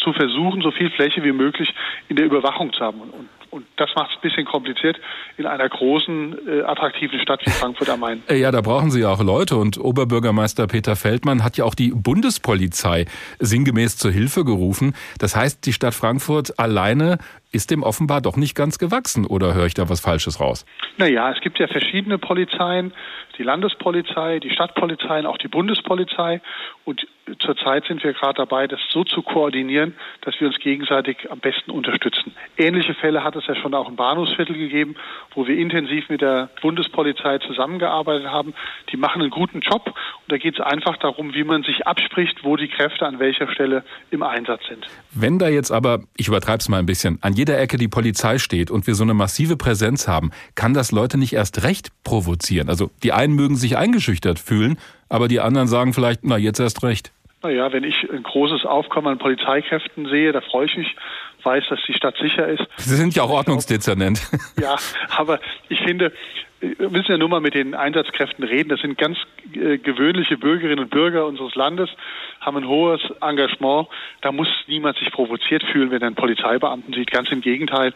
zu 0.02 0.12
versuchen, 0.12 0.62
so 0.62 0.72
viel 0.72 0.90
Fläche 0.90 1.22
wie 1.22 1.32
möglich 1.32 1.72
in 2.08 2.16
der 2.16 2.26
Überwachung 2.26 2.72
zu 2.72 2.80
haben. 2.80 3.00
Und, 3.00 3.28
und 3.50 3.66
das 3.76 3.90
macht 3.94 4.10
es 4.10 4.16
ein 4.16 4.20
bisschen 4.22 4.44
kompliziert 4.46 4.98
in 5.36 5.46
einer 5.46 5.68
großen, 5.68 6.36
äh, 6.48 6.62
attraktiven 6.62 7.20
Stadt 7.20 7.40
wie 7.46 7.50
Frankfurt 7.50 7.88
am 7.88 8.00
Main. 8.00 8.22
Äh, 8.28 8.36
ja, 8.36 8.50
da 8.50 8.60
brauchen 8.62 8.90
Sie 8.90 9.00
ja 9.00 9.10
auch 9.10 9.22
Leute. 9.22 9.56
Und 9.56 9.78
Oberbürgermeister 9.78 10.66
Peter 10.66 10.96
Feldmann 10.96 11.44
hat 11.44 11.56
ja 11.56 11.64
auch 11.64 11.76
die 11.76 11.92
Bundespolizei 11.94 13.06
sinngemäß 13.38 13.96
zur 13.96 14.10
Hilfe 14.10 14.44
gerufen. 14.44 14.94
Das 15.18 15.36
heißt, 15.36 15.64
die 15.66 15.72
Stadt 15.72 15.94
Frankfurt 15.94 16.58
alleine 16.58 17.18
ist 17.54 17.70
dem 17.70 17.82
offenbar 17.82 18.20
doch 18.20 18.36
nicht 18.36 18.54
ganz 18.54 18.78
gewachsen. 18.78 19.24
Oder 19.24 19.54
höre 19.54 19.66
ich 19.66 19.74
da 19.74 19.88
was 19.88 20.00
Falsches 20.00 20.40
raus? 20.40 20.66
Naja, 20.96 21.30
es 21.30 21.40
gibt 21.40 21.58
ja 21.58 21.68
verschiedene 21.68 22.18
Polizeien. 22.18 22.92
Die 23.38 23.42
Landespolizei, 23.42 24.38
die 24.38 24.50
Stadtpolizei 24.50 25.20
und 25.20 25.26
auch 25.26 25.38
die 25.38 25.48
Bundespolizei. 25.48 26.40
Und 26.84 27.06
zurzeit 27.40 27.84
sind 27.86 28.02
wir 28.04 28.12
gerade 28.12 28.36
dabei, 28.36 28.66
das 28.66 28.80
so 28.90 29.04
zu 29.04 29.22
koordinieren, 29.22 29.94
dass 30.20 30.38
wir 30.40 30.48
uns 30.48 30.58
gegenseitig 30.58 31.30
am 31.30 31.40
besten 31.40 31.70
unterstützen. 31.70 32.34
Ähnliche 32.56 32.94
Fälle 32.94 33.24
hat 33.24 33.34
es 33.36 33.46
ja 33.46 33.54
schon 33.56 33.74
auch 33.74 33.88
im 33.88 33.96
Bahnhofsviertel 33.96 34.56
gegeben, 34.56 34.96
wo 35.34 35.46
wir 35.46 35.56
intensiv 35.56 36.08
mit 36.08 36.20
der 36.20 36.50
Bundespolizei 36.60 37.38
zusammengearbeitet 37.38 38.26
haben. 38.26 38.54
Die 38.92 38.96
machen 38.96 39.22
einen 39.22 39.30
guten 39.30 39.60
Job 39.60 39.86
und 39.86 40.32
da 40.32 40.36
geht 40.36 40.54
es 40.54 40.60
einfach 40.60 40.96
darum, 40.98 41.34
wie 41.34 41.44
man 41.44 41.62
sich 41.62 41.86
abspricht, 41.86 42.44
wo 42.44 42.56
die 42.56 42.68
Kräfte 42.68 43.06
an 43.06 43.18
welcher 43.18 43.50
Stelle 43.50 43.84
im 44.10 44.22
Einsatz 44.22 44.66
sind. 44.68 44.86
Wenn 45.12 45.38
da 45.38 45.48
jetzt 45.48 45.70
aber, 45.70 46.00
ich 46.16 46.28
übertreibe 46.28 46.58
es 46.58 46.68
mal 46.68 46.78
ein 46.78 46.86
bisschen, 46.86 47.18
an 47.22 47.34
jeder 47.44 47.60
Ecke 47.60 47.76
die 47.76 47.88
Polizei 47.88 48.38
steht 48.38 48.70
und 48.70 48.86
wir 48.86 48.94
so 48.94 49.04
eine 49.04 49.12
massive 49.12 49.58
Präsenz 49.58 50.08
haben, 50.08 50.30
kann 50.54 50.72
das 50.72 50.92
Leute 50.92 51.18
nicht 51.18 51.34
erst 51.34 51.62
recht 51.62 51.90
provozieren? 52.02 52.70
Also 52.70 52.90
die 53.02 53.12
einen 53.12 53.34
mögen 53.34 53.56
sich 53.56 53.76
eingeschüchtert 53.76 54.38
fühlen, 54.38 54.78
aber 55.10 55.28
die 55.28 55.40
anderen 55.40 55.68
sagen 55.68 55.92
vielleicht, 55.92 56.20
na 56.24 56.38
jetzt 56.38 56.58
erst 56.58 56.82
recht. 56.82 57.12
Naja, 57.42 57.70
wenn 57.70 57.84
ich 57.84 58.10
ein 58.10 58.22
großes 58.22 58.64
Aufkommen 58.64 59.08
an 59.08 59.18
Polizeikräften 59.18 60.08
sehe, 60.08 60.32
da 60.32 60.40
freue 60.40 60.64
ich 60.64 60.76
mich, 60.78 60.96
weiß, 61.44 61.64
dass 61.68 61.80
die 61.86 61.94
Stadt 61.94 62.16
sicher 62.20 62.46
ist. 62.46 62.62
Sie 62.76 62.96
sind 62.96 63.14
ja 63.14 63.22
auch 63.22 63.30
Ordnungsdezernent. 63.30 64.20
Ja, 64.60 64.76
aber 65.16 65.40
ich 65.68 65.80
finde, 65.80 66.12
wir 66.60 66.88
müssen 66.88 67.10
ja 67.10 67.18
nur 67.18 67.28
mal 67.28 67.40
mit 67.40 67.54
den 67.54 67.74
Einsatzkräften 67.74 68.44
reden. 68.44 68.68
Das 68.68 68.80
sind 68.80 68.96
ganz 68.96 69.18
äh, 69.52 69.78
gewöhnliche 69.78 70.38
Bürgerinnen 70.38 70.80
und 70.80 70.90
Bürger 70.90 71.26
unseres 71.26 71.54
Landes, 71.54 71.90
haben 72.40 72.56
ein 72.56 72.68
hohes 72.68 73.00
Engagement. 73.20 73.88
Da 74.22 74.32
muss 74.32 74.48
niemand 74.66 74.96
sich 74.98 75.10
provoziert 75.10 75.64
fühlen, 75.64 75.90
wenn 75.90 76.02
er 76.02 76.08
einen 76.08 76.16
Polizeibeamten 76.16 76.94
sieht. 76.94 77.10
Ganz 77.10 77.30
im 77.30 77.40
Gegenteil. 77.40 77.92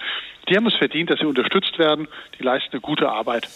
Die 0.48 0.56
haben 0.56 0.66
es 0.66 0.74
verdient, 0.74 1.10
dass 1.10 1.20
sie 1.20 1.26
unterstützt 1.26 1.78
werden. 1.78 2.08
Die 2.38 2.42
leisten 2.42 2.72
eine 2.72 2.80
gute 2.80 3.08
Arbeit. 3.08 3.48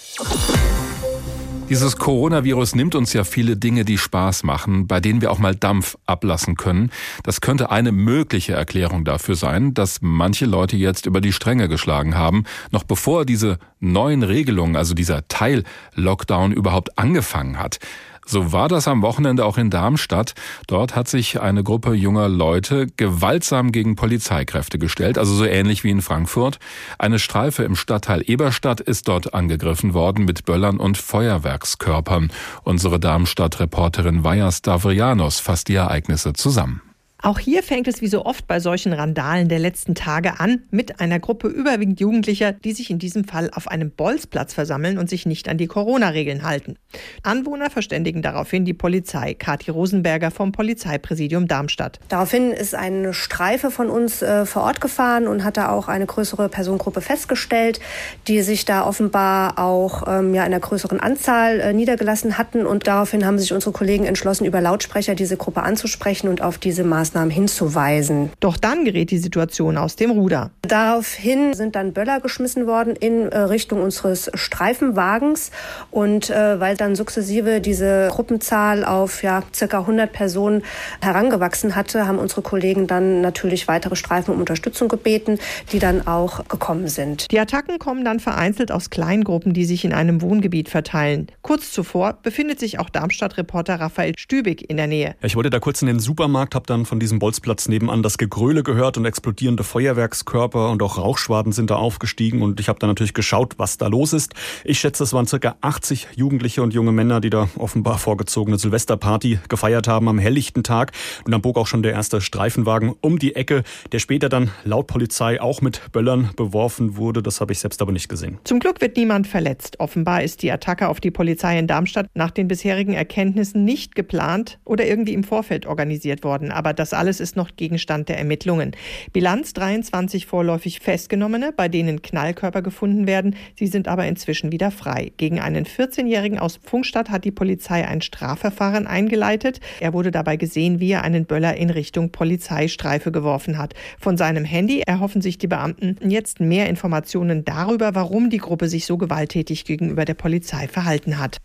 Dieses 1.72 1.96
Coronavirus 1.96 2.74
nimmt 2.74 2.94
uns 2.94 3.14
ja 3.14 3.24
viele 3.24 3.56
Dinge, 3.56 3.86
die 3.86 3.96
Spaß 3.96 4.42
machen, 4.42 4.86
bei 4.86 5.00
denen 5.00 5.22
wir 5.22 5.32
auch 5.32 5.38
mal 5.38 5.54
Dampf 5.54 5.96
ablassen 6.04 6.56
können. 6.56 6.90
Das 7.22 7.40
könnte 7.40 7.70
eine 7.70 7.92
mögliche 7.92 8.52
Erklärung 8.52 9.06
dafür 9.06 9.36
sein, 9.36 9.72
dass 9.72 10.02
manche 10.02 10.44
Leute 10.44 10.76
jetzt 10.76 11.06
über 11.06 11.22
die 11.22 11.32
Stränge 11.32 11.70
geschlagen 11.70 12.14
haben, 12.14 12.44
noch 12.72 12.84
bevor 12.84 13.24
diese 13.24 13.58
neuen 13.80 14.22
Regelungen, 14.22 14.76
also 14.76 14.92
dieser 14.92 15.26
Teil-Lockdown 15.28 16.52
überhaupt 16.52 16.98
angefangen 16.98 17.58
hat. 17.58 17.78
So 18.24 18.52
war 18.52 18.68
das 18.68 18.86
am 18.88 19.02
Wochenende 19.02 19.44
auch 19.44 19.58
in 19.58 19.70
Darmstadt. 19.70 20.34
Dort 20.66 20.94
hat 20.94 21.08
sich 21.08 21.40
eine 21.40 21.64
Gruppe 21.64 21.92
junger 21.94 22.28
Leute 22.28 22.86
gewaltsam 22.96 23.72
gegen 23.72 23.96
Polizeikräfte 23.96 24.78
gestellt, 24.78 25.18
also 25.18 25.34
so 25.34 25.44
ähnlich 25.44 25.82
wie 25.84 25.90
in 25.90 26.02
Frankfurt. 26.02 26.58
Eine 26.98 27.18
Streife 27.18 27.64
im 27.64 27.74
Stadtteil 27.74 28.22
Eberstadt 28.24 28.80
ist 28.80 29.08
dort 29.08 29.34
angegriffen 29.34 29.94
worden 29.94 30.24
mit 30.24 30.44
Böllern 30.44 30.78
und 30.78 30.98
Feuerwerkskörpern. 30.98 32.30
Unsere 32.62 33.00
Darmstadt-Reporterin 33.00 34.24
Vaja 34.24 34.52
Stavrianos 34.52 35.40
fasst 35.40 35.68
die 35.68 35.74
Ereignisse 35.74 36.32
zusammen. 36.32 36.82
Auch 37.24 37.38
hier 37.38 37.62
fängt 37.62 37.86
es 37.86 38.00
wie 38.00 38.08
so 38.08 38.26
oft 38.26 38.48
bei 38.48 38.58
solchen 38.58 38.92
Randalen 38.92 39.48
der 39.48 39.60
letzten 39.60 39.94
Tage 39.94 40.40
an 40.40 40.64
mit 40.72 40.98
einer 40.98 41.20
Gruppe 41.20 41.46
überwiegend 41.46 42.00
Jugendlicher, 42.00 42.50
die 42.50 42.72
sich 42.72 42.90
in 42.90 42.98
diesem 42.98 43.22
Fall 43.22 43.48
auf 43.54 43.68
einem 43.68 43.92
Bolzplatz 43.92 44.54
versammeln 44.54 44.98
und 44.98 45.08
sich 45.08 45.24
nicht 45.24 45.48
an 45.48 45.56
die 45.56 45.68
Corona-Regeln 45.68 46.42
halten. 46.42 46.74
Anwohner 47.22 47.70
verständigen 47.70 48.22
daraufhin 48.22 48.64
die 48.64 48.74
Polizei. 48.74 49.34
Kathi 49.34 49.70
Rosenberger 49.70 50.32
vom 50.32 50.50
Polizeipräsidium 50.50 51.46
Darmstadt. 51.46 52.00
Daraufhin 52.08 52.50
ist 52.50 52.74
eine 52.74 53.14
Streife 53.14 53.70
von 53.70 53.88
uns 53.88 54.20
äh, 54.22 54.44
vor 54.44 54.62
Ort 54.64 54.80
gefahren 54.80 55.28
und 55.28 55.44
hat 55.44 55.56
da 55.56 55.70
auch 55.70 55.86
eine 55.86 56.06
größere 56.06 56.48
Personengruppe 56.48 57.02
festgestellt, 57.02 57.78
die 58.26 58.42
sich 58.42 58.64
da 58.64 58.84
offenbar 58.84 59.60
auch 59.60 60.08
ähm, 60.08 60.34
ja, 60.34 60.42
in 60.42 60.52
einer 60.52 60.58
größeren 60.58 60.98
Anzahl 60.98 61.60
äh, 61.60 61.72
niedergelassen 61.72 62.36
hatten. 62.36 62.66
Und 62.66 62.88
daraufhin 62.88 63.24
haben 63.24 63.38
sich 63.38 63.52
unsere 63.52 63.70
Kollegen 63.70 64.06
entschlossen, 64.06 64.44
über 64.44 64.60
Lautsprecher 64.60 65.14
diese 65.14 65.36
Gruppe 65.36 65.62
anzusprechen 65.62 66.26
und 66.26 66.42
auf 66.42 66.58
diese 66.58 66.82
Maßnahmen 66.82 67.11
Maßnahmen 67.12 67.30
hinzuweisen. 67.30 68.30
Doch 68.40 68.56
dann 68.56 68.84
gerät 68.84 69.10
die 69.10 69.18
Situation 69.18 69.76
aus 69.76 69.96
dem 69.96 70.10
Ruder. 70.10 70.50
Daraufhin 70.62 71.54
sind 71.54 71.76
dann 71.76 71.92
Böller 71.92 72.20
geschmissen 72.20 72.66
worden 72.66 72.96
in 72.96 73.30
äh, 73.30 73.38
Richtung 73.38 73.82
unseres 73.82 74.30
Streifenwagens 74.34 75.50
und 75.90 76.30
äh, 76.30 76.58
weil 76.58 76.76
dann 76.76 76.96
sukzessive 76.96 77.60
diese 77.60 78.08
Gruppenzahl 78.10 78.84
auf 78.84 79.22
ja 79.22 79.42
circa 79.54 79.80
100 79.80 80.12
Personen 80.12 80.62
herangewachsen 81.00 81.76
hatte, 81.76 82.06
haben 82.06 82.18
unsere 82.18 82.42
Kollegen 82.42 82.86
dann 82.86 83.20
natürlich 83.20 83.68
weitere 83.68 83.96
Streifen 83.96 84.32
um 84.32 84.40
Unterstützung 84.40 84.88
gebeten, 84.88 85.38
die 85.72 85.78
dann 85.78 86.06
auch 86.06 86.48
gekommen 86.48 86.88
sind. 86.88 87.30
Die 87.30 87.38
Attacken 87.38 87.78
kommen 87.78 88.04
dann 88.04 88.20
vereinzelt 88.20 88.72
aus 88.72 88.90
Kleingruppen, 88.90 89.52
die 89.52 89.64
sich 89.64 89.84
in 89.84 89.92
einem 89.92 90.22
Wohngebiet 90.22 90.68
verteilen. 90.68 91.26
Kurz 91.42 91.72
zuvor 91.72 92.18
befindet 92.22 92.58
sich 92.58 92.78
auch 92.78 92.88
Darmstadt-Reporter 92.88 93.80
Raphael 93.80 94.14
Stübig 94.16 94.70
in 94.70 94.76
der 94.78 94.86
Nähe. 94.86 95.14
Ich 95.22 95.36
wollte 95.36 95.50
da 95.50 95.58
kurz 95.58 95.82
in 95.82 95.88
den 95.88 96.00
Supermarkt, 96.00 96.54
habe 96.54 96.66
dann 96.66 96.86
von 96.86 97.01
diesem 97.02 97.18
Bolzplatz 97.18 97.68
nebenan 97.68 98.02
das 98.02 98.16
Gegröle 98.16 98.62
gehört 98.62 98.96
und 98.96 99.04
explodierende 99.04 99.64
Feuerwerkskörper 99.64 100.70
und 100.70 100.82
auch 100.82 100.98
Rauchschwaden 100.98 101.52
sind 101.52 101.70
da 101.70 101.76
aufgestiegen 101.76 102.42
und 102.42 102.60
ich 102.60 102.68
habe 102.68 102.78
dann 102.78 102.88
natürlich 102.88 103.12
geschaut, 103.12 103.54
was 103.58 103.76
da 103.76 103.88
los 103.88 104.12
ist. 104.12 104.34
Ich 104.64 104.78
schätze, 104.78 105.02
es 105.04 105.12
waren 105.12 105.26
circa 105.26 105.56
80 105.60 106.08
Jugendliche 106.14 106.62
und 106.62 106.72
junge 106.72 106.92
Männer, 106.92 107.20
die 107.20 107.30
da 107.30 107.48
offenbar 107.58 107.98
vorgezogene 107.98 108.58
Silvesterparty 108.58 109.40
gefeiert 109.48 109.88
haben 109.88 110.08
am 110.08 110.18
helllichten 110.18 110.62
Tag 110.62 110.92
und 111.24 111.32
dann 111.32 111.42
bog 111.42 111.58
auch 111.58 111.66
schon 111.66 111.82
der 111.82 111.92
erste 111.92 112.20
Streifenwagen 112.20 112.94
um 113.00 113.18
die 113.18 113.34
Ecke, 113.34 113.64
der 113.90 113.98
später 113.98 114.28
dann 114.28 114.50
laut 114.64 114.86
Polizei 114.86 115.40
auch 115.40 115.60
mit 115.60 115.92
Böllern 115.92 116.30
beworfen 116.36 116.96
wurde. 116.96 117.22
Das 117.22 117.40
habe 117.40 117.52
ich 117.52 117.58
selbst 117.58 117.82
aber 117.82 117.92
nicht 117.92 118.08
gesehen. 118.08 118.38
Zum 118.44 118.60
Glück 118.60 118.80
wird 118.80 118.96
niemand 118.96 119.26
verletzt. 119.26 119.80
Offenbar 119.80 120.22
ist 120.22 120.42
die 120.42 120.52
Attacke 120.52 120.88
auf 120.88 121.00
die 121.00 121.10
Polizei 121.10 121.58
in 121.58 121.66
Darmstadt 121.66 122.06
nach 122.14 122.30
den 122.30 122.48
bisherigen 122.48 122.94
Erkenntnissen 122.94 123.64
nicht 123.64 123.94
geplant 123.94 124.58
oder 124.64 124.86
irgendwie 124.86 125.14
im 125.14 125.24
Vorfeld 125.24 125.66
organisiert 125.66 126.24
worden. 126.24 126.52
Aber 126.52 126.72
das 126.92 126.98
alles 126.98 127.20
ist 127.20 127.36
noch 127.36 127.56
Gegenstand 127.56 128.10
der 128.10 128.18
Ermittlungen. 128.18 128.72
Bilanz 129.12 129.54
23 129.54 130.26
vorläufig 130.26 130.80
Festgenommene, 130.80 131.52
bei 131.56 131.68
denen 131.68 132.02
Knallkörper 132.02 132.60
gefunden 132.60 133.06
werden. 133.06 133.34
Sie 133.58 133.66
sind 133.66 133.88
aber 133.88 134.06
inzwischen 134.06 134.52
wieder 134.52 134.70
frei. 134.70 135.12
Gegen 135.16 135.40
einen 135.40 135.64
14-Jährigen 135.64 136.38
aus 136.38 136.58
Pfungstadt 136.58 137.08
hat 137.08 137.24
die 137.24 137.30
Polizei 137.30 137.86
ein 137.88 138.02
Strafverfahren 138.02 138.86
eingeleitet. 138.86 139.60
Er 139.80 139.94
wurde 139.94 140.10
dabei 140.10 140.36
gesehen, 140.36 140.80
wie 140.80 140.90
er 140.90 141.02
einen 141.02 141.24
Böller 141.24 141.56
in 141.56 141.70
Richtung 141.70 142.12
Polizeistreife 142.12 143.10
geworfen 143.10 143.56
hat. 143.56 143.72
Von 143.98 144.18
seinem 144.18 144.44
Handy 144.44 144.80
erhoffen 144.80 145.22
sich 145.22 145.38
die 145.38 145.48
Beamten 145.48 145.96
jetzt 146.06 146.40
mehr 146.40 146.68
Informationen 146.68 147.44
darüber, 147.46 147.94
warum 147.94 148.28
die 148.28 148.38
Gruppe 148.38 148.68
sich 148.68 148.84
so 148.84 148.98
gewalttätig 148.98 149.64
gegenüber 149.64 150.04
der 150.04 150.14
Polizei 150.14 150.68
verhalten 150.68 151.18
hat. 151.18 151.38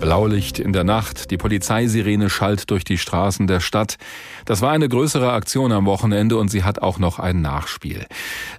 Blaulicht 0.00 0.58
in 0.58 0.72
der 0.72 0.84
Nacht, 0.84 1.30
die 1.30 1.36
Polizeisirene 1.36 2.30
schallt 2.30 2.70
durch 2.70 2.84
die 2.84 2.98
Straßen 2.98 3.46
der 3.46 3.60
Stadt. 3.60 3.96
Das 4.44 4.62
war 4.62 4.70
eine 4.70 4.88
größere 4.88 5.32
Aktion 5.32 5.72
am 5.72 5.86
Wochenende 5.86 6.36
und 6.36 6.48
sie 6.48 6.62
hat 6.62 6.80
auch 6.80 6.98
noch 6.98 7.18
ein 7.18 7.42
Nachspiel. 7.42 8.06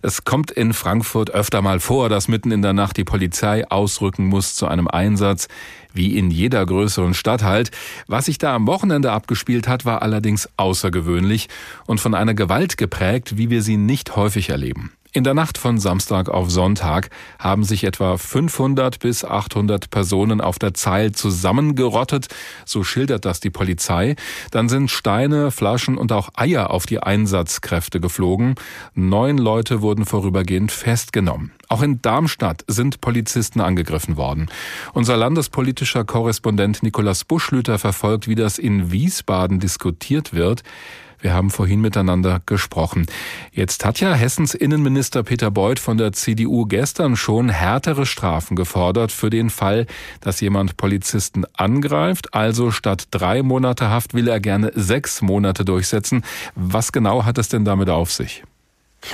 Es 0.01 0.25
kommt 0.25 0.51
in 0.51 0.74
Frankfurt 0.74 1.31
öfter 1.31 1.62
mal 1.62 1.79
vor, 1.79 2.10
dass 2.10 2.27
mitten 2.27 2.51
in 2.51 2.62
der 2.62 2.74
Nacht 2.74 2.98
die 2.98 3.05
Polizei 3.05 3.65
ausrücken 3.69 4.25
muss 4.25 4.55
zu 4.55 4.67
einem 4.67 4.88
Einsatz, 4.88 5.48
wie 5.93 6.17
in 6.17 6.29
jeder 6.29 6.65
größeren 6.65 7.13
Stadt 7.13 7.41
halt. 7.43 7.72
Was 8.08 8.25
sich 8.25 8.38
da 8.38 8.53
am 8.53 8.67
Wochenende 8.67 9.12
abgespielt 9.12 9.67
hat, 9.67 9.86
war 9.86 10.01
allerdings 10.01 10.50
außergewöhnlich 10.58 11.48
und 11.86 12.01
von 12.01 12.15
einer 12.15 12.34
Gewalt 12.34 12.77
geprägt, 12.77 13.38
wie 13.38 13.50
wir 13.50 13.62
sie 13.62 13.77
nicht 13.77 14.15
häufig 14.15 14.50
erleben. 14.50 14.91
In 15.12 15.24
der 15.24 15.34
Nacht 15.34 15.58
von 15.58 15.80
Samstag 15.80 16.30
auf 16.30 16.51
Sonntag 16.51 17.10
haben 17.39 17.63
sich 17.63 17.84
etwa 17.84 18.18
500 18.18 19.00
bis 19.00 19.25
800 19.25 19.89
Personen 19.89 20.39
auf 20.39 20.60
der 20.60 20.75
Zeil 20.75 21.13
zusammengerottet, 21.13 22.28
so 22.63 22.84
schildert 22.84 23.25
das 23.25 23.39
die 23.39 23.50
Polizei. 23.50 24.16
Dann 24.51 24.70
sind 24.70 24.92
Steine, 24.92 25.50
Flaschen 25.50 25.98
und 25.98 26.12
auch 26.12 26.30
Eier 26.36 26.70
auf 26.70 26.86
die 26.86 27.01
Einsatzkräfte 27.01 28.00
geflogen. 28.00 28.54
Neun 28.94 29.39
Leute 29.39 29.82
wurden 29.82 30.06
vorübergehend 30.06 30.72
festgenommen. 30.72 31.54
Auch 31.70 31.82
in 31.82 32.04
Darmstadt 32.04 32.63
sind 32.68 33.01
Polizisten 33.01 33.62
angegriffen 33.62 34.16
worden. 34.16 34.48
Unser 34.94 35.18
landespolitischer 35.18 36.04
Korrespondent 36.04 36.84
Nikolaus 36.84 37.25
Buschlüter 37.25 37.80
verfolgt, 37.80 38.28
wie 38.28 38.36
das 38.36 38.60
in 38.60 38.92
Wiesbaden 38.92 39.60
diskutiert 39.60 40.34
wird. 40.34 40.62
Wir 41.22 41.34
haben 41.34 41.50
vorhin 41.50 41.82
miteinander 41.82 42.42
gesprochen. 42.46 43.06
Jetzt 43.52 43.86
hat 43.86 44.00
ja 44.00 44.14
Hessens 44.14 44.54
Innenminister 44.54 45.24
Peter 45.24 45.52
Beuth 45.52 45.80
von 45.80 45.98
der 45.98 46.14
CDU 46.14 46.66
gestern 46.66 47.16
schon 47.16 47.50
härtere 47.50 48.06
Strafen 48.06 48.56
gefordert 48.56 49.12
für 49.12 49.30
den 49.30 49.50
Fall, 49.50 49.86
dass 50.22 50.40
jemand 50.40 50.78
Polizisten 50.78 51.44
angreift. 51.54 52.34
Also 52.34 52.72
statt 52.72 53.08
drei 53.12 53.44
Monate 53.44 53.90
Haft 53.90 54.14
will 54.14 54.28
er 54.28 54.40
gerne 54.40 54.72
sechs 54.76 55.22
Monate 55.22 55.66
durchsetzen. 55.66 56.24
Was 56.56 56.92
genau 56.92 57.26
hat 57.26 57.38
es 57.38 57.50
denn 57.50 57.66
damit 57.66 57.90
auf 57.90 58.12
sich? 58.12 58.44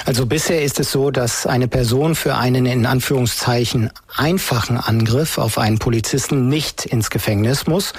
Also 0.06 0.26
bisher 0.26 0.62
ist 0.64 0.80
es 0.80 0.92
so, 0.92 1.12
dass 1.12 1.46
eine 1.46 1.68
Person 1.68 2.16
für 2.16 2.36
einen 2.36 2.66
in 2.66 2.86
Anführungszeichen 2.86 3.92
einfachen 4.16 4.78
Angriff 4.78 5.38
auf 5.38 5.58
einen 5.58 5.78
Polizisten 5.78 6.48
nicht 6.50 6.86
ins 6.86 7.10
Gefängnis 7.10 7.68
muss. 7.68 7.94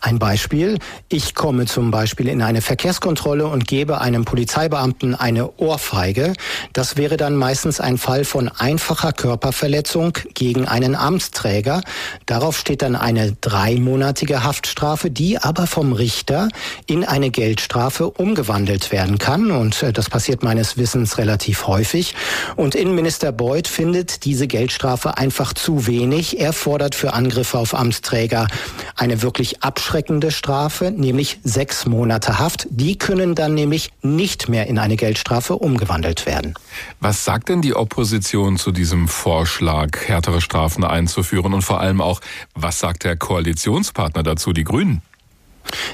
Ein 0.00 0.18
Beispiel. 0.18 0.78
Ich 1.08 1.34
komme 1.34 1.66
zum 1.66 1.90
Beispiel 1.90 2.28
in 2.28 2.42
eine 2.42 2.62
Verkehrskontrolle 2.62 3.46
und 3.46 3.66
gebe 3.66 4.00
einem 4.00 4.24
Polizeibeamten 4.24 5.14
eine 5.14 5.52
Ohrfeige. 5.58 6.32
Das 6.72 6.96
wäre 6.96 7.16
dann 7.16 7.36
meistens 7.36 7.80
ein 7.80 7.98
Fall 7.98 8.24
von 8.24 8.48
einfacher 8.48 9.12
Körperverletzung 9.12 10.12
gegen 10.34 10.66
einen 10.66 10.94
Amtsträger. 10.94 11.82
Darauf 12.26 12.58
steht 12.58 12.82
dann 12.82 12.96
eine 12.96 13.32
dreimonatige 13.40 14.44
Haftstrafe, 14.44 15.10
die 15.10 15.38
aber 15.38 15.66
vom 15.66 15.92
Richter 15.92 16.48
in 16.86 17.04
eine 17.04 17.30
Geldstrafe 17.30 18.10
umgewandelt 18.10 18.92
werden 18.92 19.18
kann. 19.18 19.50
Und 19.50 19.82
äh, 19.82 19.92
das 19.92 20.08
passiert 20.08 20.42
meines 20.42 20.76
Wissens 20.76 21.18
relativ 21.18 21.31
relativ 21.32 21.66
häufig. 21.66 22.14
Und 22.56 22.74
Innenminister 22.74 23.32
Beuth 23.32 23.66
findet 23.66 24.26
diese 24.26 24.46
Geldstrafe 24.46 25.16
einfach 25.16 25.54
zu 25.54 25.86
wenig. 25.86 26.38
Er 26.38 26.52
fordert 26.52 26.94
für 26.94 27.14
Angriffe 27.14 27.56
auf 27.56 27.74
Amtsträger 27.74 28.48
eine 28.96 29.22
wirklich 29.22 29.62
abschreckende 29.62 30.30
Strafe, 30.30 30.90
nämlich 30.90 31.38
sechs 31.42 31.86
Monate 31.86 32.38
Haft. 32.38 32.66
Die 32.68 32.98
können 32.98 33.34
dann 33.34 33.54
nämlich 33.54 33.92
nicht 34.02 34.50
mehr 34.50 34.66
in 34.66 34.78
eine 34.78 34.96
Geldstrafe 34.96 35.56
umgewandelt 35.56 36.26
werden. 36.26 36.52
Was 37.00 37.24
sagt 37.24 37.48
denn 37.48 37.62
die 37.62 37.74
Opposition 37.74 38.58
zu 38.58 38.70
diesem 38.70 39.08
Vorschlag, 39.08 40.06
härtere 40.06 40.42
Strafen 40.42 40.84
einzuführen? 40.84 41.54
Und 41.54 41.62
vor 41.62 41.80
allem 41.80 42.02
auch, 42.02 42.20
was 42.54 42.78
sagt 42.78 43.04
der 43.04 43.16
Koalitionspartner 43.16 44.22
dazu, 44.22 44.52
die 44.52 44.64
Grünen? 44.64 45.00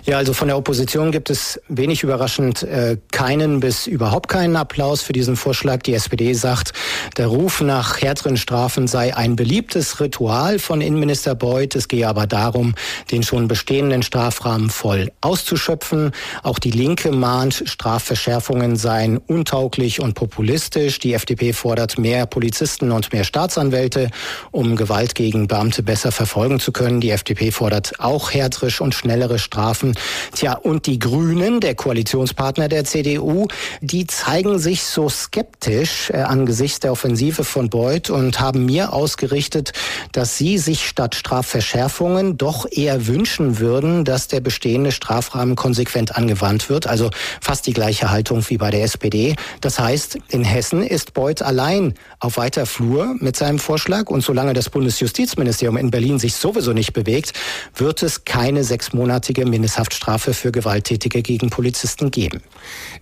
Ja, 0.04 0.16
also 0.16 0.32
von 0.32 0.48
der 0.48 0.56
Opposition 0.56 1.12
gibt 1.12 1.30
es 1.30 1.60
wenig 1.68 2.02
überraschend 2.02 2.62
äh, 2.62 2.96
keinen 3.12 3.60
bis 3.60 3.86
überhaupt 3.86 4.28
keinen 4.28 4.56
Applaus 4.56 5.02
für 5.02 5.12
diesen 5.12 5.36
Vorschlag. 5.36 5.82
Die 5.82 5.94
SPD 5.94 6.32
sagt, 6.32 6.72
der 7.16 7.26
Ruf 7.26 7.60
nach 7.60 8.00
härteren 8.00 8.36
Strafen 8.36 8.86
sei 8.86 9.16
ein 9.16 9.36
beliebtes 9.36 10.00
Ritual 10.00 10.58
von 10.58 10.80
Innenminister 10.80 11.34
Beuth. 11.34 11.74
Es 11.74 11.88
gehe 11.88 12.06
aber 12.06 12.26
darum, 12.26 12.74
den 13.10 13.22
schon 13.22 13.48
bestehenden 13.48 14.02
Strafrahmen 14.02 14.70
voll 14.70 15.10
auszuschöpfen. 15.20 16.12
Auch 16.42 16.58
die 16.58 16.70
Linke 16.70 17.12
mahnt, 17.12 17.62
Strafverschärfungen 17.66 18.76
seien 18.76 19.18
untauglich 19.18 20.00
und 20.00 20.14
populistisch. 20.14 20.98
Die 20.98 21.14
FDP 21.14 21.52
fordert 21.52 21.98
mehr 21.98 22.26
Polizisten 22.26 22.92
und 22.92 23.12
mehr 23.12 23.24
Staatsanwälte, 23.24 24.10
um 24.50 24.76
Gewalt 24.76 25.14
gegen 25.14 25.48
Beamte 25.48 25.82
besser 25.82 26.12
verfolgen 26.12 26.60
zu 26.60 26.72
können. 26.72 27.00
Die 27.00 27.10
FDP 27.10 27.50
fordert 27.50 28.00
auch 28.00 28.32
härtere 28.32 28.68
und 28.80 28.94
schnellere 28.94 29.38
Strafen. 29.38 29.94
Tja, 30.34 30.54
und 30.54 30.86
die 30.86 30.98
Grünen, 30.98 31.60
der 31.60 31.74
Koalitionspartner 31.74 32.68
der 32.68 32.84
CDU, 32.84 33.48
die 33.80 34.06
zeigen 34.06 34.58
sich 34.58 34.84
so 34.84 35.08
skeptisch 35.08 36.10
äh, 36.10 36.18
angesichts 36.18 36.80
der 36.80 36.92
Offensive 36.98 37.44
von 37.44 37.70
Beuth 37.70 38.10
und 38.10 38.40
haben 38.40 38.64
mir 38.66 38.92
ausgerichtet, 38.92 39.72
dass 40.10 40.36
sie 40.36 40.58
sich 40.58 40.84
statt 40.84 41.14
Strafverschärfungen 41.14 42.36
doch 42.38 42.66
eher 42.68 43.06
wünschen 43.06 43.60
würden, 43.60 44.04
dass 44.04 44.26
der 44.26 44.40
bestehende 44.40 44.90
Strafrahmen 44.90 45.54
konsequent 45.54 46.16
angewandt 46.16 46.68
wird. 46.68 46.88
Also 46.88 47.10
fast 47.40 47.68
die 47.68 47.72
gleiche 47.72 48.10
Haltung 48.10 48.44
wie 48.48 48.56
bei 48.56 48.72
der 48.72 48.82
SPD. 48.82 49.36
Das 49.60 49.78
heißt, 49.78 50.18
in 50.30 50.42
Hessen 50.42 50.82
ist 50.82 51.14
Beuth 51.14 51.40
allein 51.40 51.94
auf 52.18 52.36
weiter 52.36 52.66
Flur 52.66 53.14
mit 53.20 53.36
seinem 53.36 53.60
Vorschlag. 53.60 54.10
Und 54.10 54.22
solange 54.22 54.52
das 54.52 54.68
Bundesjustizministerium 54.68 55.76
in 55.76 55.92
Berlin 55.92 56.18
sich 56.18 56.34
sowieso 56.34 56.72
nicht 56.72 56.94
bewegt, 56.94 57.32
wird 57.76 58.02
es 58.02 58.24
keine 58.24 58.64
sechsmonatige 58.64 59.46
Mindesthaftstrafe 59.46 60.34
für 60.34 60.50
Gewalttätige 60.50 61.22
gegen 61.22 61.48
Polizisten 61.50 62.10
geben. 62.10 62.42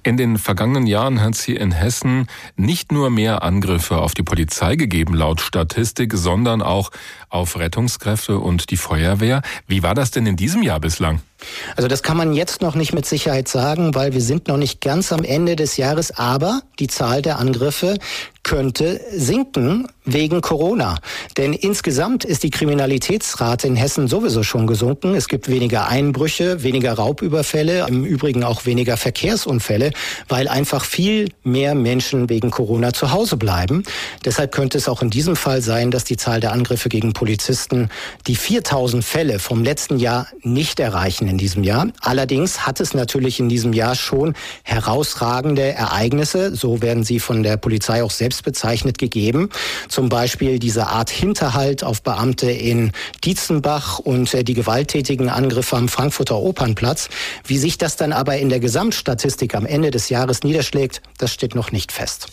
In 0.02 0.18
den 0.18 0.36
vergangenen 0.36 0.86
Jahren 0.86 1.22
hat 1.22 1.34
sie 1.34 1.56
in 1.56 1.72
Hessen 1.72 2.26
nicht 2.56 2.92
nur 2.92 3.08
mehr 3.08 3.42
Angriffe 3.42 3.85
auf 3.90 4.14
die 4.14 4.22
Polizei 4.22 4.76
gegeben, 4.76 5.14
laut 5.14 5.40
Statistik, 5.40 6.12
sondern 6.14 6.62
auch 6.62 6.90
auf 7.28 7.58
Rettungskräfte 7.58 8.38
und 8.38 8.70
die 8.70 8.76
Feuerwehr. 8.76 9.42
Wie 9.66 9.82
war 9.82 9.94
das 9.94 10.10
denn 10.10 10.26
in 10.26 10.36
diesem 10.36 10.62
Jahr 10.62 10.80
bislang? 10.80 11.20
Also 11.76 11.88
das 11.88 12.02
kann 12.02 12.16
man 12.16 12.32
jetzt 12.32 12.62
noch 12.62 12.74
nicht 12.74 12.94
mit 12.94 13.06
Sicherheit 13.06 13.48
sagen, 13.48 13.94
weil 13.94 14.14
wir 14.14 14.22
sind 14.22 14.48
noch 14.48 14.56
nicht 14.56 14.80
ganz 14.80 15.12
am 15.12 15.22
Ende 15.22 15.54
des 15.54 15.76
Jahres, 15.76 16.16
aber 16.16 16.62
die 16.78 16.86
Zahl 16.86 17.22
der 17.22 17.38
Angriffe 17.38 17.98
könnte 18.42 19.00
sinken 19.12 19.88
wegen 20.04 20.40
Corona. 20.40 20.98
Denn 21.36 21.52
insgesamt 21.52 22.24
ist 22.24 22.44
die 22.44 22.50
Kriminalitätsrate 22.50 23.66
in 23.66 23.74
Hessen 23.74 24.06
sowieso 24.06 24.44
schon 24.44 24.68
gesunken. 24.68 25.16
Es 25.16 25.26
gibt 25.26 25.48
weniger 25.48 25.88
Einbrüche, 25.88 26.62
weniger 26.62 26.92
Raubüberfälle, 26.92 27.86
im 27.88 28.04
Übrigen 28.04 28.44
auch 28.44 28.64
weniger 28.64 28.96
Verkehrsunfälle, 28.96 29.90
weil 30.28 30.46
einfach 30.46 30.84
viel 30.84 31.30
mehr 31.42 31.74
Menschen 31.74 32.28
wegen 32.28 32.52
Corona 32.52 32.92
zu 32.92 33.10
Hause 33.10 33.36
bleiben. 33.36 33.82
Deshalb 34.24 34.52
könnte 34.52 34.78
es 34.78 34.88
auch 34.88 35.02
in 35.02 35.10
diesem 35.10 35.34
Fall 35.34 35.60
sein, 35.60 35.90
dass 35.90 36.04
die 36.04 36.16
Zahl 36.16 36.38
der 36.38 36.52
Angriffe 36.52 36.88
gegen 36.88 37.12
Polizisten 37.16 37.88
die 38.26 38.36
4000 38.36 39.02
Fälle 39.02 39.38
vom 39.38 39.64
letzten 39.64 39.98
Jahr 39.98 40.28
nicht 40.42 40.78
erreichen 40.80 41.28
in 41.28 41.38
diesem 41.38 41.64
Jahr. 41.64 41.86
Allerdings 42.02 42.66
hat 42.66 42.78
es 42.78 42.92
natürlich 42.92 43.40
in 43.40 43.48
diesem 43.48 43.72
Jahr 43.72 43.94
schon 43.94 44.34
herausragende 44.64 45.62
Ereignisse, 45.62 46.54
so 46.54 46.82
werden 46.82 47.04
sie 47.04 47.18
von 47.18 47.42
der 47.42 47.56
Polizei 47.56 48.02
auch 48.02 48.10
selbst 48.10 48.42
bezeichnet, 48.44 48.98
gegeben. 48.98 49.48
Zum 49.88 50.10
Beispiel 50.10 50.58
diese 50.58 50.88
Art 50.88 51.08
Hinterhalt 51.08 51.82
auf 51.82 52.02
Beamte 52.02 52.50
in 52.50 52.92
Dietzenbach 53.24 53.98
und 53.98 54.34
äh, 54.34 54.44
die 54.44 54.52
gewalttätigen 54.52 55.30
Angriffe 55.30 55.76
am 55.76 55.88
Frankfurter 55.88 56.36
Opernplatz. 56.36 57.08
Wie 57.46 57.56
sich 57.56 57.78
das 57.78 57.96
dann 57.96 58.12
aber 58.12 58.36
in 58.36 58.50
der 58.50 58.60
Gesamtstatistik 58.60 59.54
am 59.54 59.64
Ende 59.64 59.90
des 59.90 60.10
Jahres 60.10 60.42
niederschlägt, 60.42 61.00
das 61.16 61.32
steht 61.32 61.54
noch 61.54 61.72
nicht 61.72 61.92
fest. 61.92 62.26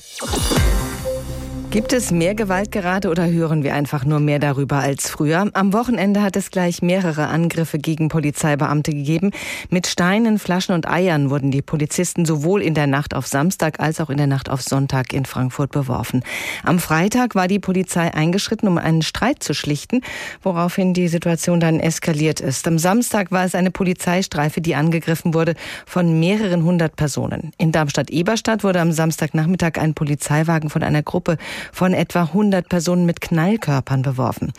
Gibt 1.74 1.92
es 1.92 2.12
mehr 2.12 2.36
Gewalt 2.36 2.72
gerade 2.72 3.10
oder 3.10 3.25
hören 3.25 3.63
wir 3.63 3.74
einfach 3.74 4.06
nur 4.06 4.20
mehr 4.20 4.38
darüber 4.38 4.77
als 4.77 5.10
früher? 5.10 5.50
Am 5.53 5.74
Wochenende 5.74 6.22
hat 6.22 6.36
es 6.36 6.51
gleich 6.51 6.84
mehrere 6.84 7.30
Angriffe 7.30 7.80
gegen 7.80 8.10
Polizeibeamte 8.10 8.92
gegeben. 8.92 9.32
Mit 9.72 9.88
Steinen, 9.88 10.38
Flaschen 10.38 10.75
und 10.75 10.88
Eiern 10.88 11.32
wurden 11.32 11.50
die 11.50 11.63
Polizisten 11.63 12.25
sowohl 12.25 12.62
in 12.62 12.75
der 12.75 12.86
Nacht 12.86 13.15
auf 13.15 13.25
Samstag 13.25 13.80
als 13.80 14.00
auch 14.00 14.12
in 14.12 14.18
der 14.18 14.27
Nacht 14.27 14.51
auf 14.51 14.62
Sonntag 14.62 15.13
in 15.13 15.25
Frankfurt 15.25 15.72
beworfen. 15.72 16.24
Am 16.63 16.77
Freitag 16.77 17.34
war 17.34 17.48
die 17.48 17.58
Polizei 17.58 18.13
eingeschritten, 18.13 18.68
um 18.68 18.77
einen 18.77 19.01
Streit 19.01 19.42
zu 19.42 19.56
schlichten, 19.56 20.01
woraufhin 20.44 20.94
die 20.94 21.08
Situation 21.08 21.60
dann 21.60 21.80
eskaliert 21.80 22.39
ist. 22.39 22.68
Am 22.68 22.77
Samstag 22.77 23.32
war 23.32 23.46
es 23.46 23.56
eine 23.56 23.72
Polizeistreife, 23.72 24.62
die 24.62 24.75
angegriffen 24.75 25.34
wurde 25.34 25.56
von 25.88 26.20
mehreren 26.20 26.65
hundert 26.65 26.98
Personen. 26.98 27.51
In 27.58 27.72
Darmstadt-Eberstadt 27.72 28.63
wurde 28.63 28.80
am 28.80 28.92
Samstagnachmittag 28.92 29.80
ein 29.80 29.96
Polizeiwagen 29.96 30.70
von 30.70 30.84
einer 30.84 31.01
Gruppe 31.01 31.39
von 31.72 31.93
etwa 31.93 32.24
100 32.24 32.67
Personen 32.67 33.05
mit 33.05 33.22
Knallkörpern 33.22 34.01
beworfen. 34.01 34.51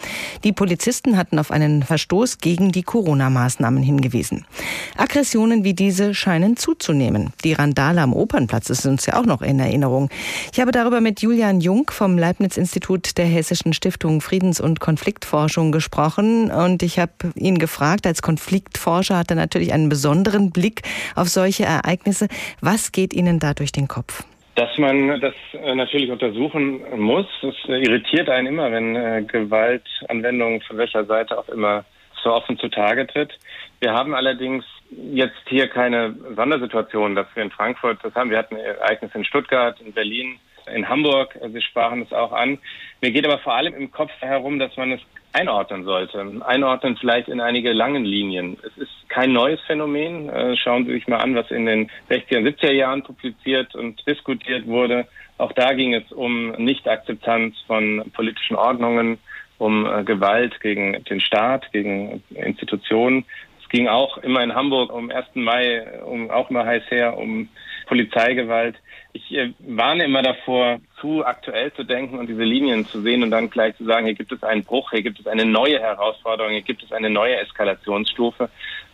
Die 0.44 0.52
Polizisten 0.52 1.16
hatten 1.16 1.38
auf 1.38 1.50
einen 1.50 1.82
Verstoß 1.82 2.38
gegen 2.38 2.72
die 2.72 2.82
Corona-Maßnahmen 2.82 3.82
hingewiesen. 3.82 4.46
Aggressionen 4.96 5.64
wie 5.64 5.74
diese 5.74 6.14
scheinen 6.14 6.56
zuzunehmen. 6.56 7.32
Die 7.44 7.52
Randale 7.52 8.00
am 8.00 8.12
Opernplatz 8.12 8.70
ist 8.70 8.86
uns 8.86 9.06
ja 9.06 9.20
auch 9.20 9.26
noch 9.26 9.42
in 9.42 9.58
Erinnerung. 9.58 10.08
Ich 10.52 10.60
habe 10.60 10.72
darüber 10.72 11.00
mit 11.00 11.20
Julian 11.20 11.60
Jung 11.60 11.90
vom 11.90 12.18
Leibniz-Institut 12.18 13.16
der 13.18 13.26
Hessischen 13.26 13.72
Stiftung 13.72 14.20
Friedens- 14.20 14.60
und 14.60 14.80
Konfliktforschung 14.80 15.72
gesprochen 15.72 16.50
und 16.50 16.82
ich 16.82 16.98
habe 16.98 17.12
ihn 17.34 17.58
gefragt, 17.58 18.06
als 18.06 18.22
Konfliktforscher 18.22 19.18
hat 19.18 19.30
er 19.30 19.36
natürlich 19.36 19.72
einen 19.72 19.88
besonderen 19.88 20.50
Blick 20.50 20.82
auf 21.14 21.28
solche 21.28 21.64
Ereignisse. 21.64 22.28
Was 22.60 22.92
geht 22.92 23.12
Ihnen 23.12 23.38
da 23.38 23.54
durch 23.54 23.72
den 23.72 23.88
Kopf? 23.88 24.24
Dass 24.54 24.78
man 24.78 25.20
das 25.20 25.34
äh, 25.52 25.74
natürlich 25.74 26.10
untersuchen 26.10 26.82
muss. 26.96 27.26
Es 27.42 27.68
äh, 27.68 27.82
irritiert 27.82 28.28
einen 28.28 28.48
immer, 28.48 28.70
wenn 28.70 28.94
äh, 28.94 29.24
Gewaltanwendung 29.26 30.60
von 30.62 30.78
welcher 30.78 31.04
Seite 31.04 31.36
auch 31.36 31.48
immer 31.48 31.84
so 32.22 32.32
offen 32.32 32.56
zutage 32.58 33.06
tritt. 33.06 33.32
Wir 33.80 33.92
haben 33.92 34.14
allerdings 34.14 34.64
jetzt 34.90 35.42
hier 35.48 35.68
keine 35.68 36.14
Sondersituation, 36.36 37.14
dass 37.14 37.26
wir 37.34 37.42
in 37.42 37.50
Frankfurt 37.50 37.98
das 38.02 38.14
haben. 38.14 38.30
Wir 38.30 38.38
hatten 38.38 38.56
Ereignisse 38.56 39.18
in 39.18 39.24
Stuttgart, 39.24 39.78
in 39.80 39.92
Berlin, 39.92 40.38
in 40.72 40.88
Hamburg. 40.88 41.36
Sie 41.52 41.60
sprachen 41.60 42.02
es 42.02 42.12
auch 42.12 42.32
an. 42.32 42.58
Mir 43.02 43.10
geht 43.10 43.26
aber 43.26 43.38
vor 43.38 43.54
allem 43.54 43.74
im 43.74 43.90
Kopf 43.90 44.12
herum, 44.20 44.58
dass 44.58 44.76
man 44.76 44.92
es 44.92 45.00
einordnen 45.34 45.84
sollte. 45.84 46.24
Einordnen 46.46 46.96
vielleicht 46.96 47.28
in 47.28 47.40
einige 47.40 47.72
langen 47.72 48.04
Linien. 48.04 48.56
Es 48.62 48.76
ist 48.78 49.08
kein 49.08 49.32
neues 49.32 49.60
Phänomen. 49.66 50.28
Äh, 50.28 50.56
schauen 50.56 50.86
Sie 50.86 50.92
sich 50.92 51.08
mal 51.08 51.18
an, 51.18 51.34
was 51.34 51.50
in 51.50 51.66
den 51.66 51.90
60er 52.08 52.38
und 52.38 52.48
70er 52.48 52.72
Jahren 52.72 53.02
publiziert 53.02 53.74
und 53.74 54.06
diskutiert 54.06 54.66
wurde. 54.66 55.06
Auch 55.38 55.52
da 55.52 55.72
ging 55.72 55.92
es 55.94 56.10
um 56.12 56.52
Nichtakzeptanz 56.52 57.56
von 57.66 58.04
politischen 58.14 58.54
Ordnungen, 58.54 59.18
um 59.58 59.86
äh, 59.86 60.04
Gewalt 60.04 60.60
gegen 60.60 61.02
den 61.04 61.20
Staat, 61.20 61.70
gegen 61.72 62.22
Institutionen. 62.30 63.24
Es 63.60 63.68
ging 63.68 63.88
auch 63.88 64.18
immer 64.18 64.42
in 64.42 64.54
Hamburg 64.54 64.92
um 64.92 65.10
1. 65.10 65.26
Mai, 65.34 66.00
um 66.04 66.30
auch 66.30 66.50
mal 66.50 66.64
heiß 66.64 66.84
her, 66.90 67.18
um 67.18 67.48
Polizeigewalt. 67.86 68.76
Ich 69.16 69.32
äh, 69.32 69.54
warne 69.60 70.04
immer 70.04 70.22
davor, 70.22 70.80
zu 71.00 71.24
aktuell 71.24 71.72
zu 71.72 71.84
denken 71.84 72.18
und 72.18 72.26
diese 72.26 72.42
Linien 72.42 72.84
zu 72.84 73.00
sehen 73.00 73.22
und 73.22 73.30
dann 73.30 73.48
gleich 73.48 73.76
zu 73.76 73.84
sagen, 73.84 74.06
hier 74.06 74.16
gibt 74.16 74.32
es 74.32 74.42
einen 74.42 74.64
Bruch, 74.64 74.90
hier 74.90 75.02
gibt 75.02 75.20
es 75.20 75.28
eine 75.28 75.46
neue 75.46 75.78
Herausforderung, 75.78 76.50
hier 76.50 76.62
gibt 76.62 76.82
es 76.82 76.90
eine 76.90 77.08
neue 77.08 77.36
Eskalationsstufe. 77.36 78.50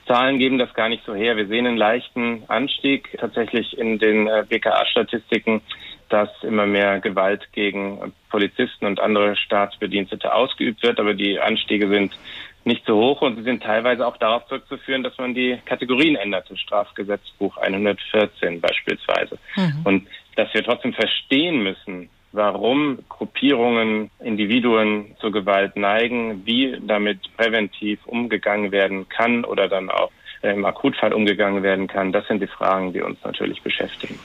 Zahlen 0.07 0.39
geben 0.39 0.59
das 0.59 0.75
gar 0.75 0.91
nicht 0.91 1.05
so 1.07 1.15
her. 1.15 1.39
Wir 1.39 1.47
sehen 1.47 1.67
einen 1.67 1.79
leichten 1.79 2.43
Anstieg 2.49 3.17
tatsächlich 3.19 3.79
in 3.79 3.99
den 3.99 4.29
äh, 4.29 4.45
BKA-Statistiken, 4.47 5.63
dass 6.11 6.29
immer 6.43 6.67
mehr 6.67 7.01
Gewalt 7.01 7.49
gegen 7.53 8.13
Polizisten 8.29 8.85
und 8.85 9.01
andere 9.01 9.37
Staatsbedienstete 9.37 10.35
ausgeübt 10.35 10.83
wird, 10.83 11.01
aber 11.01 11.15
die 11.15 11.41
Anstiege 11.41 11.89
sind 11.89 12.13
nicht 12.65 12.85
so 12.87 12.97
hoch 12.97 13.23
und 13.23 13.37
sie 13.37 13.43
sind 13.43 13.63
teilweise 13.63 14.07
auch 14.07 14.17
darauf 14.17 14.47
zurückzuführen, 14.47 15.03
dass 15.03 15.17
man 15.19 15.35
die 15.35 15.59
Kategorien 15.65 16.17
änderte, 16.17 16.57
Strafgesetzbuch 16.57 17.57
114 17.57 18.61
beispielsweise. 18.61 19.39
Mhm. 19.57 19.81
Und 19.85 20.09
dass 20.37 20.53
wir 20.53 20.63
trotzdem 20.63 20.93
verstehen 20.93 21.63
müssen, 21.63 22.11
warum 22.33 22.99
Gruppierungen, 23.09 24.11
Individuen 24.21 25.17
zur 25.21 25.33
Gewalt 25.33 25.77
neigen, 25.77 26.47
wie 26.47 26.79
damit 26.81 27.19
präventiv 27.37 27.99
umgegangen 28.07 28.73
werden 28.73 29.09
kann 29.09 29.45
oder 29.45 29.69
dann 29.69 29.91
auch 29.91 30.11
im 30.43 30.65
Akutfall 30.65 31.13
umgegangen 31.13 31.63
werden 31.63 31.87
kann. 31.87 32.13
Das 32.13 32.27
sind 32.27 32.41
die 32.41 32.47
Fragen, 32.47 32.93
die 32.93 33.03
uns 33.03 33.19
natürlich 33.25 33.63
beschäftigen. 33.63 34.19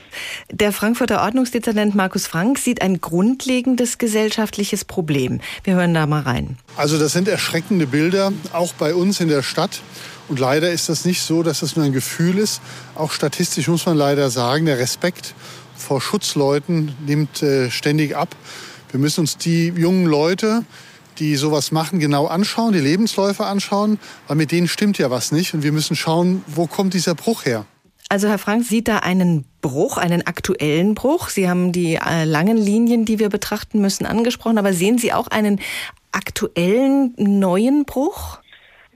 Der 0.50 0.72
Frankfurter 0.72 1.22
Ordnungsdezernent 1.22 1.96
Markus 1.96 2.28
Frank 2.28 2.58
sieht 2.58 2.82
ein 2.82 3.02
grundlegendes 3.02 3.98
gesellschaftliches 3.98 4.86
Problem. 4.86 5.42
Wir 5.64 5.76
hören 5.76 5.94
da 5.94 6.06
mal 6.06 6.22
rein. 6.22 6.58
Also 6.78 6.98
das 6.98 7.12
sind 7.12 7.28
erschreckende 7.28 7.88
Bilder, 7.88 8.32
auch 8.54 8.74
bei 8.74 8.96
uns 8.96 9.20
in 9.20 9.28
der 9.28 9.44
Stadt. 9.44 9.82
Und 10.28 10.40
leider 10.40 10.72
ist 10.72 10.90
das 10.90 11.06
nicht 11.06 11.22
so, 11.22 11.44
dass 11.44 11.60
das 11.60 11.76
nur 11.76 11.86
ein 11.86 11.94
Gefühl 11.94 12.38
ist. 12.40 12.62
Auch 12.96 13.12
statistisch 13.12 13.68
muss 13.68 13.86
man 13.86 13.98
leider 13.98 14.30
sagen, 14.30 14.66
der 14.66 14.80
Respekt 14.80 15.36
vor 15.76 16.02
Schutzleuten 16.02 16.96
nimmt 17.06 17.44
äh, 17.44 17.70
ständig 17.70 18.16
ab. 18.16 18.30
Wir 18.92 19.00
müssen 19.00 19.22
uns 19.22 19.38
die 19.38 19.68
jungen 19.68 20.06
Leute, 20.06 20.64
die 21.16 21.36
sowas 21.36 21.72
machen, 21.72 22.00
genau 22.00 22.28
anschauen, 22.28 22.74
die 22.74 22.80
Lebensläufe 22.80 23.46
anschauen, 23.46 24.00
weil 24.28 24.38
mit 24.38 24.52
denen 24.52 24.68
stimmt 24.68 24.98
ja 24.98 25.10
was 25.10 25.32
nicht 25.32 25.54
und 25.54 25.64
wir 25.64 25.72
müssen 25.72 25.96
schauen, 25.96 26.44
wo 26.48 26.68
kommt 26.68 26.94
dieser 26.94 27.16
Bruch 27.16 27.46
her. 27.46 27.66
Also 28.08 28.28
Herr 28.28 28.38
Frank 28.38 28.64
sieht 28.64 28.88
da 28.88 29.00
einen 29.00 29.46
Bruch, 29.62 29.98
einen 29.98 30.28
aktuellen 30.28 30.94
Bruch. 30.94 31.30
Sie 31.30 31.50
haben 31.50 31.72
die 31.72 31.96
äh, 31.96 32.24
langen 32.24 32.58
Linien, 32.58 33.04
die 33.06 33.18
wir 33.18 33.30
betrachten 33.30 33.82
müssen, 33.82 34.06
angesprochen, 34.06 34.60
aber 34.60 34.74
sehen 34.74 35.00
Sie 35.00 35.12
auch 35.12 35.28
einen 35.28 35.60
aktuellen 36.12 37.14
neuen 37.18 37.86
Bruch? 37.86 38.40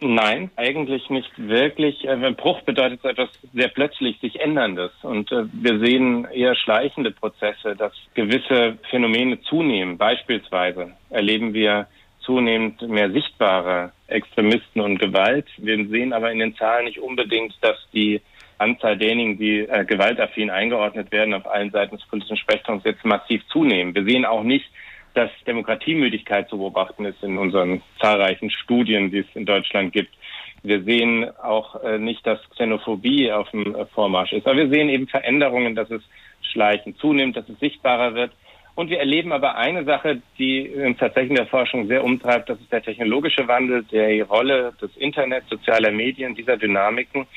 Nein, 0.01 0.49
eigentlich 0.55 1.09
nicht 1.09 1.31
wirklich. 1.37 2.07
Ein 2.07 2.23
äh, 2.23 2.31
Bruch 2.31 2.61
bedeutet 2.61 3.03
etwas 3.03 3.29
sehr 3.53 3.67
plötzlich 3.67 4.19
sich 4.19 4.39
änderndes. 4.39 4.91
Und 5.01 5.31
äh, 5.31 5.43
wir 5.51 5.79
sehen 5.79 6.25
eher 6.33 6.55
schleichende 6.55 7.11
Prozesse, 7.11 7.75
dass 7.75 7.91
gewisse 8.13 8.77
Phänomene 8.89 9.41
zunehmen. 9.41 9.97
Beispielsweise 9.97 10.93
erleben 11.09 11.53
wir 11.53 11.87
zunehmend 12.29 12.79
mehr 12.87 13.09
sichtbare 13.09 13.91
Extremisten 14.05 14.81
und 14.81 14.99
Gewalt. 14.99 15.47
Wir 15.57 15.83
sehen 15.87 16.13
aber 16.13 16.31
in 16.31 16.37
den 16.37 16.55
Zahlen 16.55 16.85
nicht 16.85 16.99
unbedingt, 16.99 17.55
dass 17.61 17.75
die 17.91 18.21
Anzahl 18.59 18.97
derjenigen, 18.99 19.39
die 19.39 19.61
äh, 19.61 19.83
gewaltaffin 19.83 20.51
eingeordnet 20.51 21.11
werden 21.11 21.33
auf 21.33 21.47
allen 21.47 21.71
Seiten 21.71 21.97
des 21.97 22.05
politischen 22.05 22.37
Spektrums 22.37 22.83
jetzt 22.85 23.03
massiv 23.03 23.41
zunehmen. 23.47 23.95
Wir 23.95 24.03
sehen 24.03 24.25
auch 24.25 24.43
nicht, 24.43 24.69
dass 25.15 25.31
Demokratiemüdigkeit 25.47 26.47
zu 26.49 26.59
beobachten 26.59 27.05
ist 27.05 27.23
in 27.23 27.39
unseren 27.39 27.81
zahlreichen 27.99 28.51
Studien, 28.51 29.09
die 29.09 29.19
es 29.19 29.27
in 29.33 29.47
Deutschland 29.47 29.91
gibt. 29.91 30.13
Wir 30.61 30.83
sehen 30.83 31.31
auch 31.41 31.81
äh, 31.83 31.97
nicht, 31.97 32.27
dass 32.27 32.39
Xenophobie 32.51 33.31
auf 33.31 33.49
dem 33.49 33.73
äh, 33.73 33.87
Vormarsch 33.87 34.33
ist. 34.33 34.45
Aber 34.45 34.57
wir 34.57 34.69
sehen 34.69 34.89
eben 34.89 35.07
Veränderungen, 35.07 35.73
dass 35.73 35.89
es 35.89 36.03
schleichend 36.51 36.99
zunimmt, 36.99 37.37
dass 37.37 37.49
es 37.49 37.59
sichtbarer 37.59 38.13
wird. 38.13 38.33
Und 38.75 38.89
wir 38.89 38.99
erleben 38.99 39.33
aber 39.33 39.55
eine 39.55 39.83
Sache, 39.83 40.21
die 40.37 40.69
uns 40.69 40.97
tatsächlich 40.97 41.31
in 41.31 41.35
der 41.35 41.47
Forschung 41.47 41.87
sehr 41.87 42.03
umtreibt, 42.03 42.49
das 42.49 42.59
ist 42.61 42.71
der 42.71 42.81
technologische 42.81 43.47
Wandel, 43.47 43.83
die 43.83 44.21
Rolle 44.21 44.73
des 44.81 44.95
Internets, 44.95 45.49
sozialer 45.49 45.91
Medien, 45.91 46.33
dieser 46.35 46.55
Dynamiken. 46.55 47.27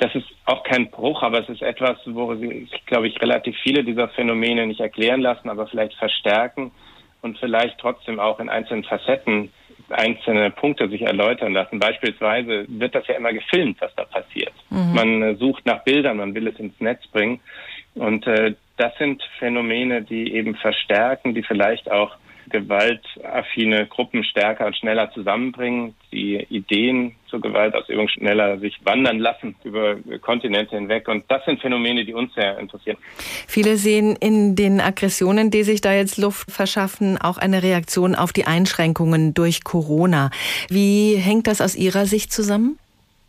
Das 0.00 0.14
ist 0.14 0.26
auch 0.44 0.64
kein 0.64 0.90
Bruch, 0.90 1.22
aber 1.22 1.40
es 1.40 1.48
ist 1.48 1.62
etwas, 1.62 1.98
wo 2.06 2.34
sich, 2.34 2.70
glaube 2.86 3.08
ich, 3.08 3.20
relativ 3.20 3.56
viele 3.62 3.84
dieser 3.84 4.08
Phänomene 4.08 4.66
nicht 4.66 4.80
erklären 4.80 5.20
lassen, 5.20 5.48
aber 5.48 5.66
vielleicht 5.66 5.94
verstärken 5.94 6.72
und 7.22 7.38
vielleicht 7.38 7.78
trotzdem 7.78 8.20
auch 8.20 8.40
in 8.40 8.48
einzelnen 8.48 8.84
Facetten 8.84 9.50
einzelne 9.90 10.50
Punkte 10.50 10.88
sich 10.88 11.02
erläutern 11.02 11.52
lassen. 11.52 11.78
Beispielsweise 11.78 12.66
wird 12.68 12.94
das 12.94 13.06
ja 13.06 13.14
immer 13.14 13.32
gefilmt, 13.32 13.80
was 13.80 13.94
da 13.94 14.04
passiert. 14.04 14.52
Mhm. 14.70 14.94
Man 14.94 15.22
äh, 15.22 15.34
sucht 15.36 15.64
nach 15.66 15.82
Bildern, 15.84 16.18
man 16.18 16.34
will 16.34 16.46
es 16.46 16.58
ins 16.58 16.78
Netz 16.80 17.06
bringen. 17.08 17.40
Und 17.94 18.26
äh, 18.26 18.54
das 18.78 18.96
sind 18.98 19.22
Phänomene, 19.38 20.02
die 20.02 20.32
eben 20.32 20.54
verstärken, 20.54 21.34
die 21.34 21.42
vielleicht 21.42 21.90
auch 21.90 22.16
gewaltaffine 22.50 23.86
Gruppen 23.86 24.24
stärker 24.24 24.66
und 24.66 24.76
schneller 24.76 25.10
zusammenbringen, 25.12 25.94
die 26.12 26.46
Ideen 26.48 27.14
zur 27.28 27.40
Gewaltausübung 27.40 28.08
schneller 28.08 28.58
sich 28.58 28.78
wandern 28.84 29.18
lassen 29.18 29.54
über 29.64 29.96
Kontinente 30.20 30.76
hinweg. 30.76 31.08
Und 31.08 31.24
das 31.28 31.44
sind 31.44 31.60
Phänomene, 31.60 32.04
die 32.04 32.14
uns 32.14 32.32
sehr 32.34 32.58
interessieren. 32.58 32.96
Viele 33.46 33.76
sehen 33.76 34.16
in 34.16 34.56
den 34.56 34.80
Aggressionen, 34.80 35.50
die 35.50 35.62
sich 35.62 35.80
da 35.80 35.92
jetzt 35.92 36.16
Luft 36.16 36.50
verschaffen, 36.50 37.18
auch 37.18 37.38
eine 37.38 37.62
Reaktion 37.62 38.14
auf 38.14 38.32
die 38.32 38.46
Einschränkungen 38.46 39.34
durch 39.34 39.64
Corona. 39.64 40.30
Wie 40.68 41.16
hängt 41.16 41.46
das 41.46 41.60
aus 41.60 41.76
Ihrer 41.76 42.06
Sicht 42.06 42.32
zusammen? 42.32 42.78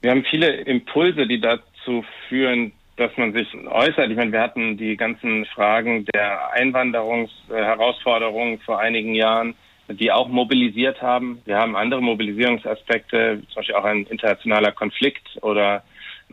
Wir 0.01 0.11
haben 0.11 0.23
viele 0.29 0.47
Impulse, 0.61 1.27
die 1.27 1.41
dazu 1.41 2.05
führen, 2.29 2.71
dass 2.99 3.15
man 3.15 3.31
sich 3.31 3.47
äußert. 3.65 4.11
Ich 4.11 4.17
meine, 4.17 4.33
wir 4.33 4.41
hatten 4.41 4.75
die 4.75 4.97
ganzen 4.97 5.45
Fragen 5.45 6.03
der 6.13 6.51
Einwanderungsherausforderungen 6.51 8.59
vor 8.59 8.79
einigen 8.79 9.15
Jahren, 9.15 9.55
die 9.87 10.11
auch 10.11 10.27
mobilisiert 10.27 11.01
haben. 11.01 11.41
Wir 11.45 11.57
haben 11.57 11.77
andere 11.77 12.01
Mobilisierungsaspekte, 12.01 13.41
zum 13.47 13.55
Beispiel 13.55 13.75
auch 13.75 13.85
ein 13.85 14.05
internationaler 14.05 14.73
Konflikt 14.73 15.25
oder 15.41 15.83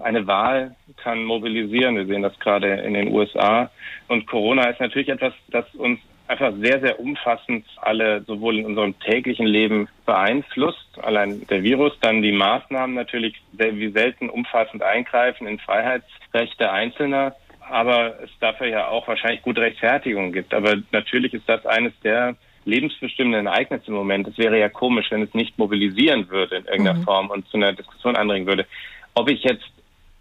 eine 0.00 0.26
Wahl 0.26 0.74
kann 0.96 1.22
mobilisieren. 1.24 1.96
Wir 1.96 2.07
sehen 2.07 2.22
das 2.22 2.37
gerade 2.40 2.81
in 2.81 2.94
den 2.94 3.12
USA. 3.12 3.70
Und 4.09 4.26
Corona 4.26 4.68
ist 4.68 4.81
natürlich 4.81 5.09
etwas, 5.09 5.35
das 5.48 5.72
uns 5.76 6.00
einfach 6.28 6.52
sehr, 6.60 6.80
sehr 6.80 6.98
umfassend 7.00 7.64
alle 7.76 8.22
sowohl 8.22 8.58
in 8.58 8.66
unserem 8.66 8.98
täglichen 9.00 9.46
Leben 9.46 9.88
beeinflusst. 10.04 10.98
Allein 11.02 11.46
der 11.48 11.62
Virus, 11.62 11.92
dann 12.00 12.22
die 12.22 12.32
Maßnahmen 12.32 12.94
natürlich 12.94 13.34
wie 13.52 13.90
selten 13.90 14.28
umfassend 14.28 14.82
eingreifen 14.82 15.46
in 15.46 15.58
Freiheitsrechte 15.58 16.70
Einzelner. 16.70 17.34
Aber 17.68 18.20
es 18.22 18.30
dafür 18.40 18.68
ja 18.68 18.88
auch 18.88 19.08
wahrscheinlich 19.08 19.42
gute 19.42 19.60
Rechtfertigung 19.60 20.32
gibt. 20.32 20.54
Aber 20.54 20.76
natürlich 20.92 21.34
ist 21.34 21.48
das 21.48 21.66
eines 21.66 21.92
der 22.00 22.36
lebensbestimmenden 22.64 23.46
Ereignisse 23.46 23.86
im 23.88 23.94
Moment. 23.94 24.28
Es 24.28 24.38
wäre 24.38 24.58
ja 24.58 24.68
komisch, 24.68 25.06
wenn 25.10 25.22
es 25.22 25.34
nicht 25.34 25.58
mobilisieren 25.58 26.28
würde 26.28 26.56
in 26.56 26.64
irgendeiner 26.64 26.98
mhm. 26.98 27.04
Form 27.04 27.30
und 27.30 27.48
zu 27.48 27.56
einer 27.56 27.72
Diskussion 27.72 28.16
anregen 28.16 28.46
würde. 28.46 28.66
Ob 29.14 29.30
ich 29.30 29.42
jetzt 29.42 29.64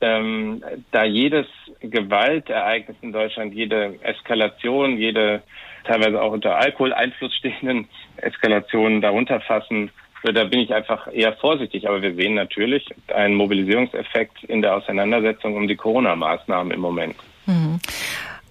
ähm, 0.02 0.64
da 0.92 1.04
jedes 1.04 1.48
Gewaltereignis 1.82 2.98
in 3.02 3.12
Deutschland, 3.12 3.54
jede 3.54 4.00
Eskalation, 4.02 4.98
jede 4.98 5.42
teilweise 5.86 6.22
auch 6.22 6.32
unter 6.32 6.58
Alkoholeinfluss 6.58 7.34
stehenden 7.36 7.88
Eskalationen 8.18 9.02
darunter 9.02 9.42
fassen, 9.42 9.92
da 10.24 10.44
bin 10.46 10.60
ich 10.60 10.74
einfach 10.74 11.08
eher 11.12 11.34
vorsichtig. 11.34 11.88
Aber 11.88 12.02
wir 12.02 12.16
sehen 12.16 12.36
natürlich 12.36 12.88
einen 13.14 13.36
Mobilisierungseffekt 13.36 14.44
in 14.46 14.62
der 14.62 14.76
Auseinandersetzung 14.76 15.56
um 15.56 15.68
die 15.68 15.76
Corona-Maßnahmen 15.76 16.72
im 16.72 16.80
Moment. 16.80 17.16
Mhm. 17.46 17.80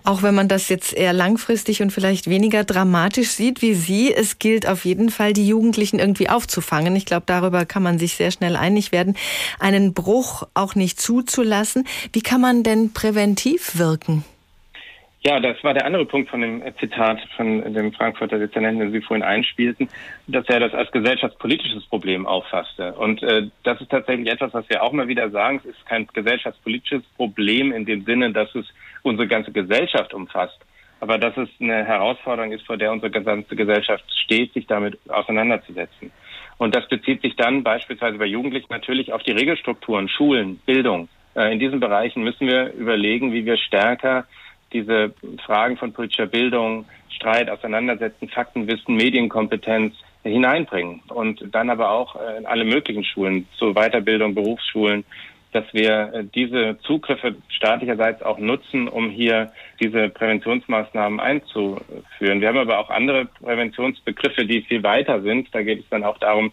Auch 0.06 0.22
wenn 0.22 0.34
man 0.34 0.48
das 0.48 0.68
jetzt 0.68 0.92
eher 0.92 1.14
langfristig 1.14 1.80
und 1.80 1.90
vielleicht 1.90 2.28
weniger 2.28 2.62
dramatisch 2.62 3.30
sieht 3.30 3.62
wie 3.62 3.72
Sie, 3.72 4.12
es 4.14 4.38
gilt 4.38 4.68
auf 4.68 4.84
jeden 4.84 5.08
Fall, 5.08 5.32
die 5.32 5.48
Jugendlichen 5.48 5.98
irgendwie 5.98 6.28
aufzufangen. 6.28 6.94
Ich 6.94 7.06
glaube, 7.06 7.24
darüber 7.24 7.64
kann 7.64 7.82
man 7.82 7.98
sich 7.98 8.14
sehr 8.14 8.30
schnell 8.30 8.54
einig 8.54 8.92
werden, 8.92 9.16
einen 9.58 9.94
Bruch 9.94 10.46
auch 10.52 10.74
nicht 10.74 11.00
zuzulassen. 11.00 11.86
Wie 12.12 12.20
kann 12.20 12.42
man 12.42 12.62
denn 12.62 12.92
präventiv 12.92 13.78
wirken? 13.78 14.26
Ja, 15.26 15.40
das 15.40 15.64
war 15.64 15.72
der 15.72 15.86
andere 15.86 16.04
Punkt 16.04 16.28
von 16.28 16.42
dem 16.42 16.62
Zitat 16.78 17.18
von 17.34 17.72
dem 17.72 17.94
Frankfurter 17.94 18.38
Dezernenten, 18.38 18.80
den 18.80 18.92
Sie 18.92 19.00
vorhin 19.00 19.22
einspielten, 19.24 19.88
dass 20.26 20.46
er 20.50 20.60
das 20.60 20.74
als 20.74 20.92
gesellschaftspolitisches 20.92 21.86
Problem 21.86 22.26
auffasste. 22.26 22.92
Und 22.92 23.22
äh, 23.22 23.48
das 23.62 23.80
ist 23.80 23.90
tatsächlich 23.90 24.30
etwas, 24.30 24.52
was 24.52 24.68
wir 24.68 24.82
auch 24.82 24.92
mal 24.92 25.08
wieder 25.08 25.30
sagen. 25.30 25.62
Es 25.64 25.70
ist 25.70 25.86
kein 25.86 26.06
gesellschaftspolitisches 26.12 27.04
Problem 27.16 27.72
in 27.72 27.86
dem 27.86 28.04
Sinne, 28.04 28.32
dass 28.32 28.54
es 28.54 28.66
unsere 29.02 29.26
ganze 29.26 29.50
Gesellschaft 29.50 30.12
umfasst, 30.12 30.58
aber 31.00 31.16
dass 31.16 31.34
es 31.38 31.48
eine 31.58 31.86
Herausforderung 31.86 32.52
ist, 32.52 32.66
vor 32.66 32.76
der 32.76 32.92
unsere 32.92 33.10
gesamte 33.10 33.56
Gesellschaft 33.56 34.04
steht, 34.24 34.52
sich 34.52 34.66
damit 34.66 34.98
auseinanderzusetzen. 35.08 36.12
Und 36.58 36.76
das 36.76 36.86
bezieht 36.86 37.22
sich 37.22 37.34
dann 37.34 37.62
beispielsweise 37.62 38.18
bei 38.18 38.26
Jugendlichen 38.26 38.70
natürlich 38.70 39.10
auf 39.14 39.22
die 39.22 39.32
Regelstrukturen, 39.32 40.10
Schulen, 40.10 40.58
Bildung. 40.66 41.08
Äh, 41.34 41.50
in 41.50 41.60
diesen 41.60 41.80
Bereichen 41.80 42.24
müssen 42.24 42.46
wir 42.46 42.74
überlegen, 42.74 43.32
wie 43.32 43.46
wir 43.46 43.56
stärker 43.56 44.26
diese 44.74 45.14
Fragen 45.46 45.78
von 45.78 45.92
politischer 45.92 46.26
Bildung, 46.26 46.84
Streit, 47.08 47.48
Auseinandersetzen, 47.48 48.28
Faktenwissen, 48.28 48.96
Medienkompetenz 48.96 49.94
hineinbringen 50.22 51.00
und 51.08 51.42
dann 51.52 51.70
aber 51.70 51.90
auch 51.90 52.16
äh, 52.16 52.38
in 52.38 52.46
alle 52.46 52.64
möglichen 52.64 53.04
Schulen, 53.04 53.46
zur 53.56 53.74
Weiterbildung, 53.74 54.34
Berufsschulen, 54.34 55.04
dass 55.52 55.64
wir 55.72 56.12
äh, 56.12 56.24
diese 56.34 56.78
Zugriffe 56.82 57.36
staatlicherseits 57.48 58.22
auch 58.22 58.38
nutzen, 58.38 58.88
um 58.88 59.10
hier 59.10 59.52
diese 59.80 60.08
Präventionsmaßnahmen 60.08 61.20
einzuführen. 61.20 62.40
Wir 62.40 62.48
haben 62.48 62.58
aber 62.58 62.78
auch 62.78 62.90
andere 62.90 63.26
Präventionsbegriffe, 63.26 64.46
die 64.46 64.62
viel 64.62 64.82
weiter 64.82 65.22
sind. 65.22 65.54
Da 65.54 65.62
geht 65.62 65.80
es 65.80 65.88
dann 65.90 66.04
auch 66.04 66.18
darum, 66.18 66.52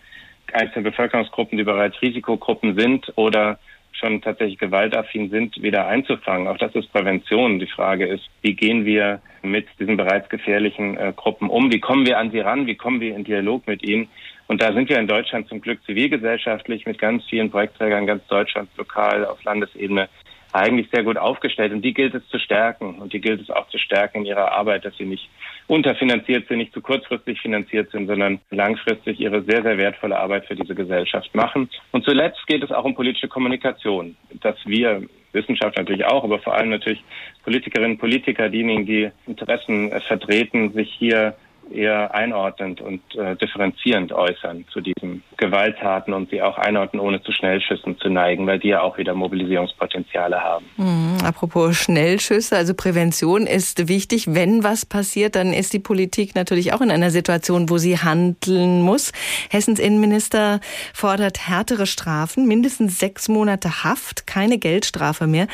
einzelne 0.53 0.89
Bevölkerungsgruppen, 0.89 1.57
die 1.57 1.63
bereits 1.63 2.01
Risikogruppen 2.01 2.75
sind 2.75 3.11
oder 3.15 3.57
schon 4.01 4.21
tatsächlich 4.21 4.57
gewaltaffin 4.57 5.29
sind, 5.29 5.61
wieder 5.61 5.87
einzufangen. 5.87 6.47
Auch 6.47 6.57
das 6.57 6.75
ist 6.75 6.91
Prävention. 6.91 7.59
Die 7.59 7.67
Frage 7.67 8.07
ist, 8.07 8.23
wie 8.41 8.53
gehen 8.53 8.83
wir 8.85 9.21
mit 9.43 9.67
diesen 9.79 9.95
bereits 9.95 10.27
gefährlichen 10.29 10.97
äh, 10.97 11.13
Gruppen 11.15 11.49
um? 11.49 11.71
Wie 11.71 11.79
kommen 11.79 12.05
wir 12.05 12.17
an 12.17 12.31
sie 12.31 12.39
ran? 12.39 12.67
Wie 12.67 12.75
kommen 12.75 12.99
wir 12.99 13.15
in 13.15 13.23
Dialog 13.23 13.65
mit 13.67 13.83
ihnen? 13.83 14.09
Und 14.47 14.61
da 14.61 14.73
sind 14.73 14.89
wir 14.89 14.99
in 14.99 15.07
Deutschland 15.07 15.47
zum 15.47 15.61
Glück 15.61 15.79
zivilgesellschaftlich 15.85 16.85
mit 16.85 16.99
ganz 16.99 17.23
vielen 17.29 17.49
Projektträgern, 17.49 18.05
ganz 18.05 18.27
Deutschland, 18.27 18.69
lokal, 18.77 19.25
auf 19.25 19.41
Landesebene 19.45 20.09
eigentlich 20.53 20.89
sehr 20.91 21.03
gut 21.03 21.17
aufgestellt. 21.17 21.71
Und 21.71 21.81
die 21.83 21.93
gilt 21.93 22.13
es 22.13 22.27
zu 22.29 22.39
stärken. 22.39 22.95
Und 22.99 23.13
die 23.13 23.21
gilt 23.21 23.41
es 23.41 23.49
auch 23.49 23.67
zu 23.69 23.77
stärken 23.77 24.19
in 24.19 24.25
ihrer 24.25 24.51
Arbeit, 24.51 24.85
dass 24.85 24.95
sie 24.97 25.05
nicht 25.05 25.29
unterfinanziert 25.67 26.47
sind, 26.47 26.57
nicht 26.57 26.73
zu 26.73 26.81
kurzfristig 26.81 27.39
finanziert 27.39 27.91
sind, 27.91 28.07
sondern 28.07 28.39
langfristig 28.49 29.19
ihre 29.19 29.41
sehr, 29.43 29.63
sehr 29.63 29.77
wertvolle 29.77 30.17
Arbeit 30.17 30.45
für 30.45 30.55
diese 30.55 30.75
Gesellschaft 30.75 31.33
machen. 31.33 31.69
Und 31.91 32.03
zuletzt 32.03 32.45
geht 32.47 32.63
es 32.63 32.71
auch 32.71 32.83
um 32.83 32.95
politische 32.95 33.27
Kommunikation, 33.27 34.15
dass 34.41 34.57
wir 34.65 35.03
Wissenschaft 35.33 35.77
natürlich 35.77 36.05
auch, 36.05 36.23
aber 36.23 36.39
vor 36.39 36.55
allem 36.55 36.69
natürlich 36.69 37.01
Politikerinnen 37.43 37.93
und 37.93 37.99
Politiker, 37.99 38.49
diejenigen, 38.49 38.85
die 38.85 39.09
Interessen 39.27 39.91
vertreten, 40.01 40.73
sich 40.73 40.91
hier 40.93 41.35
eher 41.71 42.13
einordnend 42.13 42.81
und 42.81 43.01
äh, 43.15 43.35
differenzierend 43.35 44.11
äußern 44.11 44.65
zu 44.71 44.81
diesen 44.81 45.23
Gewalttaten 45.37 46.13
und 46.13 46.29
sie 46.29 46.41
auch 46.41 46.57
einordnen, 46.57 47.01
ohne 47.01 47.21
zu 47.21 47.31
Schnellschüssen 47.31 47.97
zu 47.99 48.09
neigen, 48.09 48.45
weil 48.47 48.59
die 48.59 48.69
ja 48.69 48.81
auch 48.81 48.97
wieder 48.97 49.13
Mobilisierungspotenziale 49.13 50.41
haben. 50.41 50.65
Mhm, 50.77 51.17
apropos 51.23 51.77
Schnellschüsse, 51.77 52.55
also 52.55 52.73
Prävention 52.73 53.47
ist 53.47 53.87
wichtig. 53.87 54.33
Wenn 54.33 54.63
was 54.63 54.85
passiert, 54.85 55.35
dann 55.35 55.53
ist 55.53 55.73
die 55.73 55.79
Politik 55.79 56.35
natürlich 56.35 56.73
auch 56.73 56.81
in 56.81 56.91
einer 56.91 57.11
Situation, 57.11 57.69
wo 57.69 57.77
sie 57.77 57.97
handeln 57.97 58.81
muss. 58.81 59.11
Hessens 59.49 59.79
Innenminister 59.79 60.59
fordert 60.93 61.47
härtere 61.47 61.85
Strafen, 61.85 62.47
mindestens 62.47 62.99
sechs 62.99 63.27
Monate 63.29 63.83
Haft, 63.83 64.27
keine 64.27 64.57
Geldstrafe 64.57 65.27
mehr. 65.27 65.47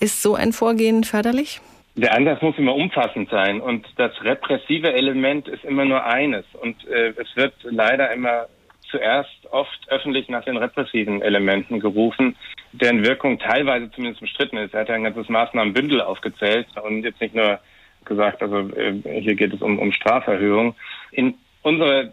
Ist 0.00 0.22
so 0.22 0.34
ein 0.34 0.52
Vorgehen 0.52 1.04
förderlich? 1.04 1.60
Der 1.96 2.14
Ansatz 2.14 2.40
muss 2.40 2.56
immer 2.56 2.74
umfassend 2.74 3.30
sein 3.30 3.60
und 3.60 3.86
das 3.96 4.12
repressive 4.22 4.92
Element 4.92 5.48
ist 5.48 5.64
immer 5.64 5.84
nur 5.84 6.04
eines. 6.04 6.44
Und 6.60 6.86
äh, 6.88 7.12
es 7.16 7.34
wird 7.36 7.54
leider 7.62 8.12
immer 8.12 8.46
zuerst 8.90 9.46
oft 9.50 9.88
öffentlich 9.88 10.28
nach 10.28 10.44
den 10.44 10.56
repressiven 10.56 11.22
Elementen 11.22 11.80
gerufen, 11.80 12.36
deren 12.72 13.04
Wirkung 13.04 13.38
teilweise 13.38 13.90
zumindest 13.90 14.22
umstritten 14.22 14.56
ist. 14.58 14.74
Er 14.74 14.80
hat 14.80 14.88
ja 14.88 14.94
ein 14.94 15.04
ganzes 15.04 15.28
Maßnahmenbündel 15.28 16.00
aufgezählt 16.00 16.66
und 16.82 17.04
jetzt 17.04 17.20
nicht 17.20 17.34
nur 17.34 17.60
gesagt, 18.04 18.42
also 18.42 18.68
äh, 18.76 19.20
hier 19.20 19.34
geht 19.34 19.52
es 19.52 19.60
um, 19.60 19.78
um 19.78 19.92
Straferhöhung. 19.92 20.74
In 21.12 21.34
unserer 21.62 22.12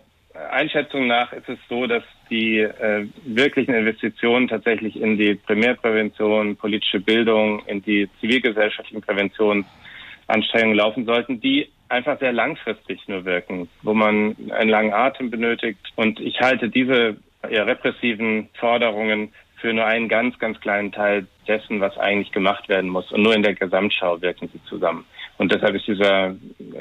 Einschätzung 0.58 1.08
nach 1.08 1.32
ist 1.34 1.48
es 1.48 1.60
so, 1.70 1.86
dass 1.86 2.04
die 2.30 2.60
äh, 2.60 3.08
wirklichen 3.26 3.74
Investitionen 3.74 4.48
tatsächlich 4.48 5.00
in 5.00 5.18
die 5.18 5.36
Primärprävention, 5.36 6.58
politische 6.58 7.00
Bildung, 7.00 7.64
in 7.68 7.82
die 7.84 8.10
zivilgesellschaftlichen 8.20 9.02
Präventionsanstrengungen 9.02 10.76
laufen 10.76 11.06
sollten, 11.06 11.40
die 11.40 11.70
einfach 11.90 12.20
sehr 12.20 12.34
langfristig 12.34 13.08
nur 13.08 13.24
wirken, 13.24 13.70
wo 13.84 13.94
man 13.94 14.36
einen 14.50 14.70
langen 14.70 14.94
Atem 14.94 15.30
benötigt. 15.30 15.80
Und 15.96 16.20
ich 16.20 16.42
halte 16.42 16.70
diese 16.70 17.18
eher 17.48 17.68
repressiven 17.68 18.50
Forderungen 18.60 19.32
für 19.62 19.74
nur 19.74 19.86
einen 19.86 20.10
ganz, 20.10 20.38
ganz 20.40 20.60
kleinen 20.60 20.92
Teil 20.92 21.28
dessen, 21.48 21.80
was 21.82 21.98
eigentlich 21.98 22.32
gemacht 22.32 22.68
werden 22.68 22.90
muss. 22.90 23.12
Und 23.12 23.24
nur 23.24 23.36
in 23.36 23.44
der 23.44 23.56
Gesamtschau 23.56 24.22
wirken 24.22 24.50
sie 24.52 24.64
zusammen. 24.66 25.06
Und 25.38 25.52
deshalb 25.52 25.76
ist 25.76 25.88
dieser 25.88 26.36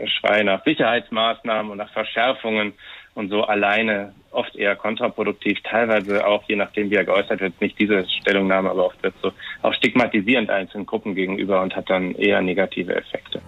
Schrei 0.07 0.43
nach 0.43 0.65
Sicherheitsmaßnahmen 0.65 1.73
und 1.73 1.79
nach 1.79 1.93
Verschärfungen 1.93 2.73
und 3.17 3.31
so 3.31 3.43
alleine 3.43 4.13
oft 4.31 4.55
eher 4.55 4.77
kontraproduktiv, 4.77 5.59
teilweise 5.65 6.27
auch, 6.27 6.45
je 6.47 6.57
nachdem 6.57 6.91
wie 6.91 6.97
er 6.97 7.05
geäußert 7.05 7.41
wird, 7.41 7.61
nicht 7.61 7.79
diese 7.79 8.05
Stellungnahme, 8.21 8.71
aber 8.71 8.87
oft 8.87 9.03
wird 9.03 9.15
so 9.23 9.33
auch 9.63 9.73
stigmatisierend 9.75 10.51
einzelnen 10.51 10.87
Gruppen 10.87 11.15
gegenüber 11.15 11.63
und 11.63 11.75
hat 11.75 11.89
dann 11.89 12.15
eher 12.15 12.43
negative 12.43 12.95
Effekte. 12.95 13.41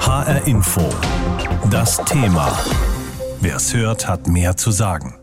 HR 0.00 0.46
Info. 0.46 0.88
Das 1.70 2.02
Thema. 2.04 2.46
Wer 3.40 3.56
es 3.56 3.74
hört, 3.74 4.08
hat 4.08 4.28
mehr 4.28 4.56
zu 4.56 4.70
sagen. 4.70 5.21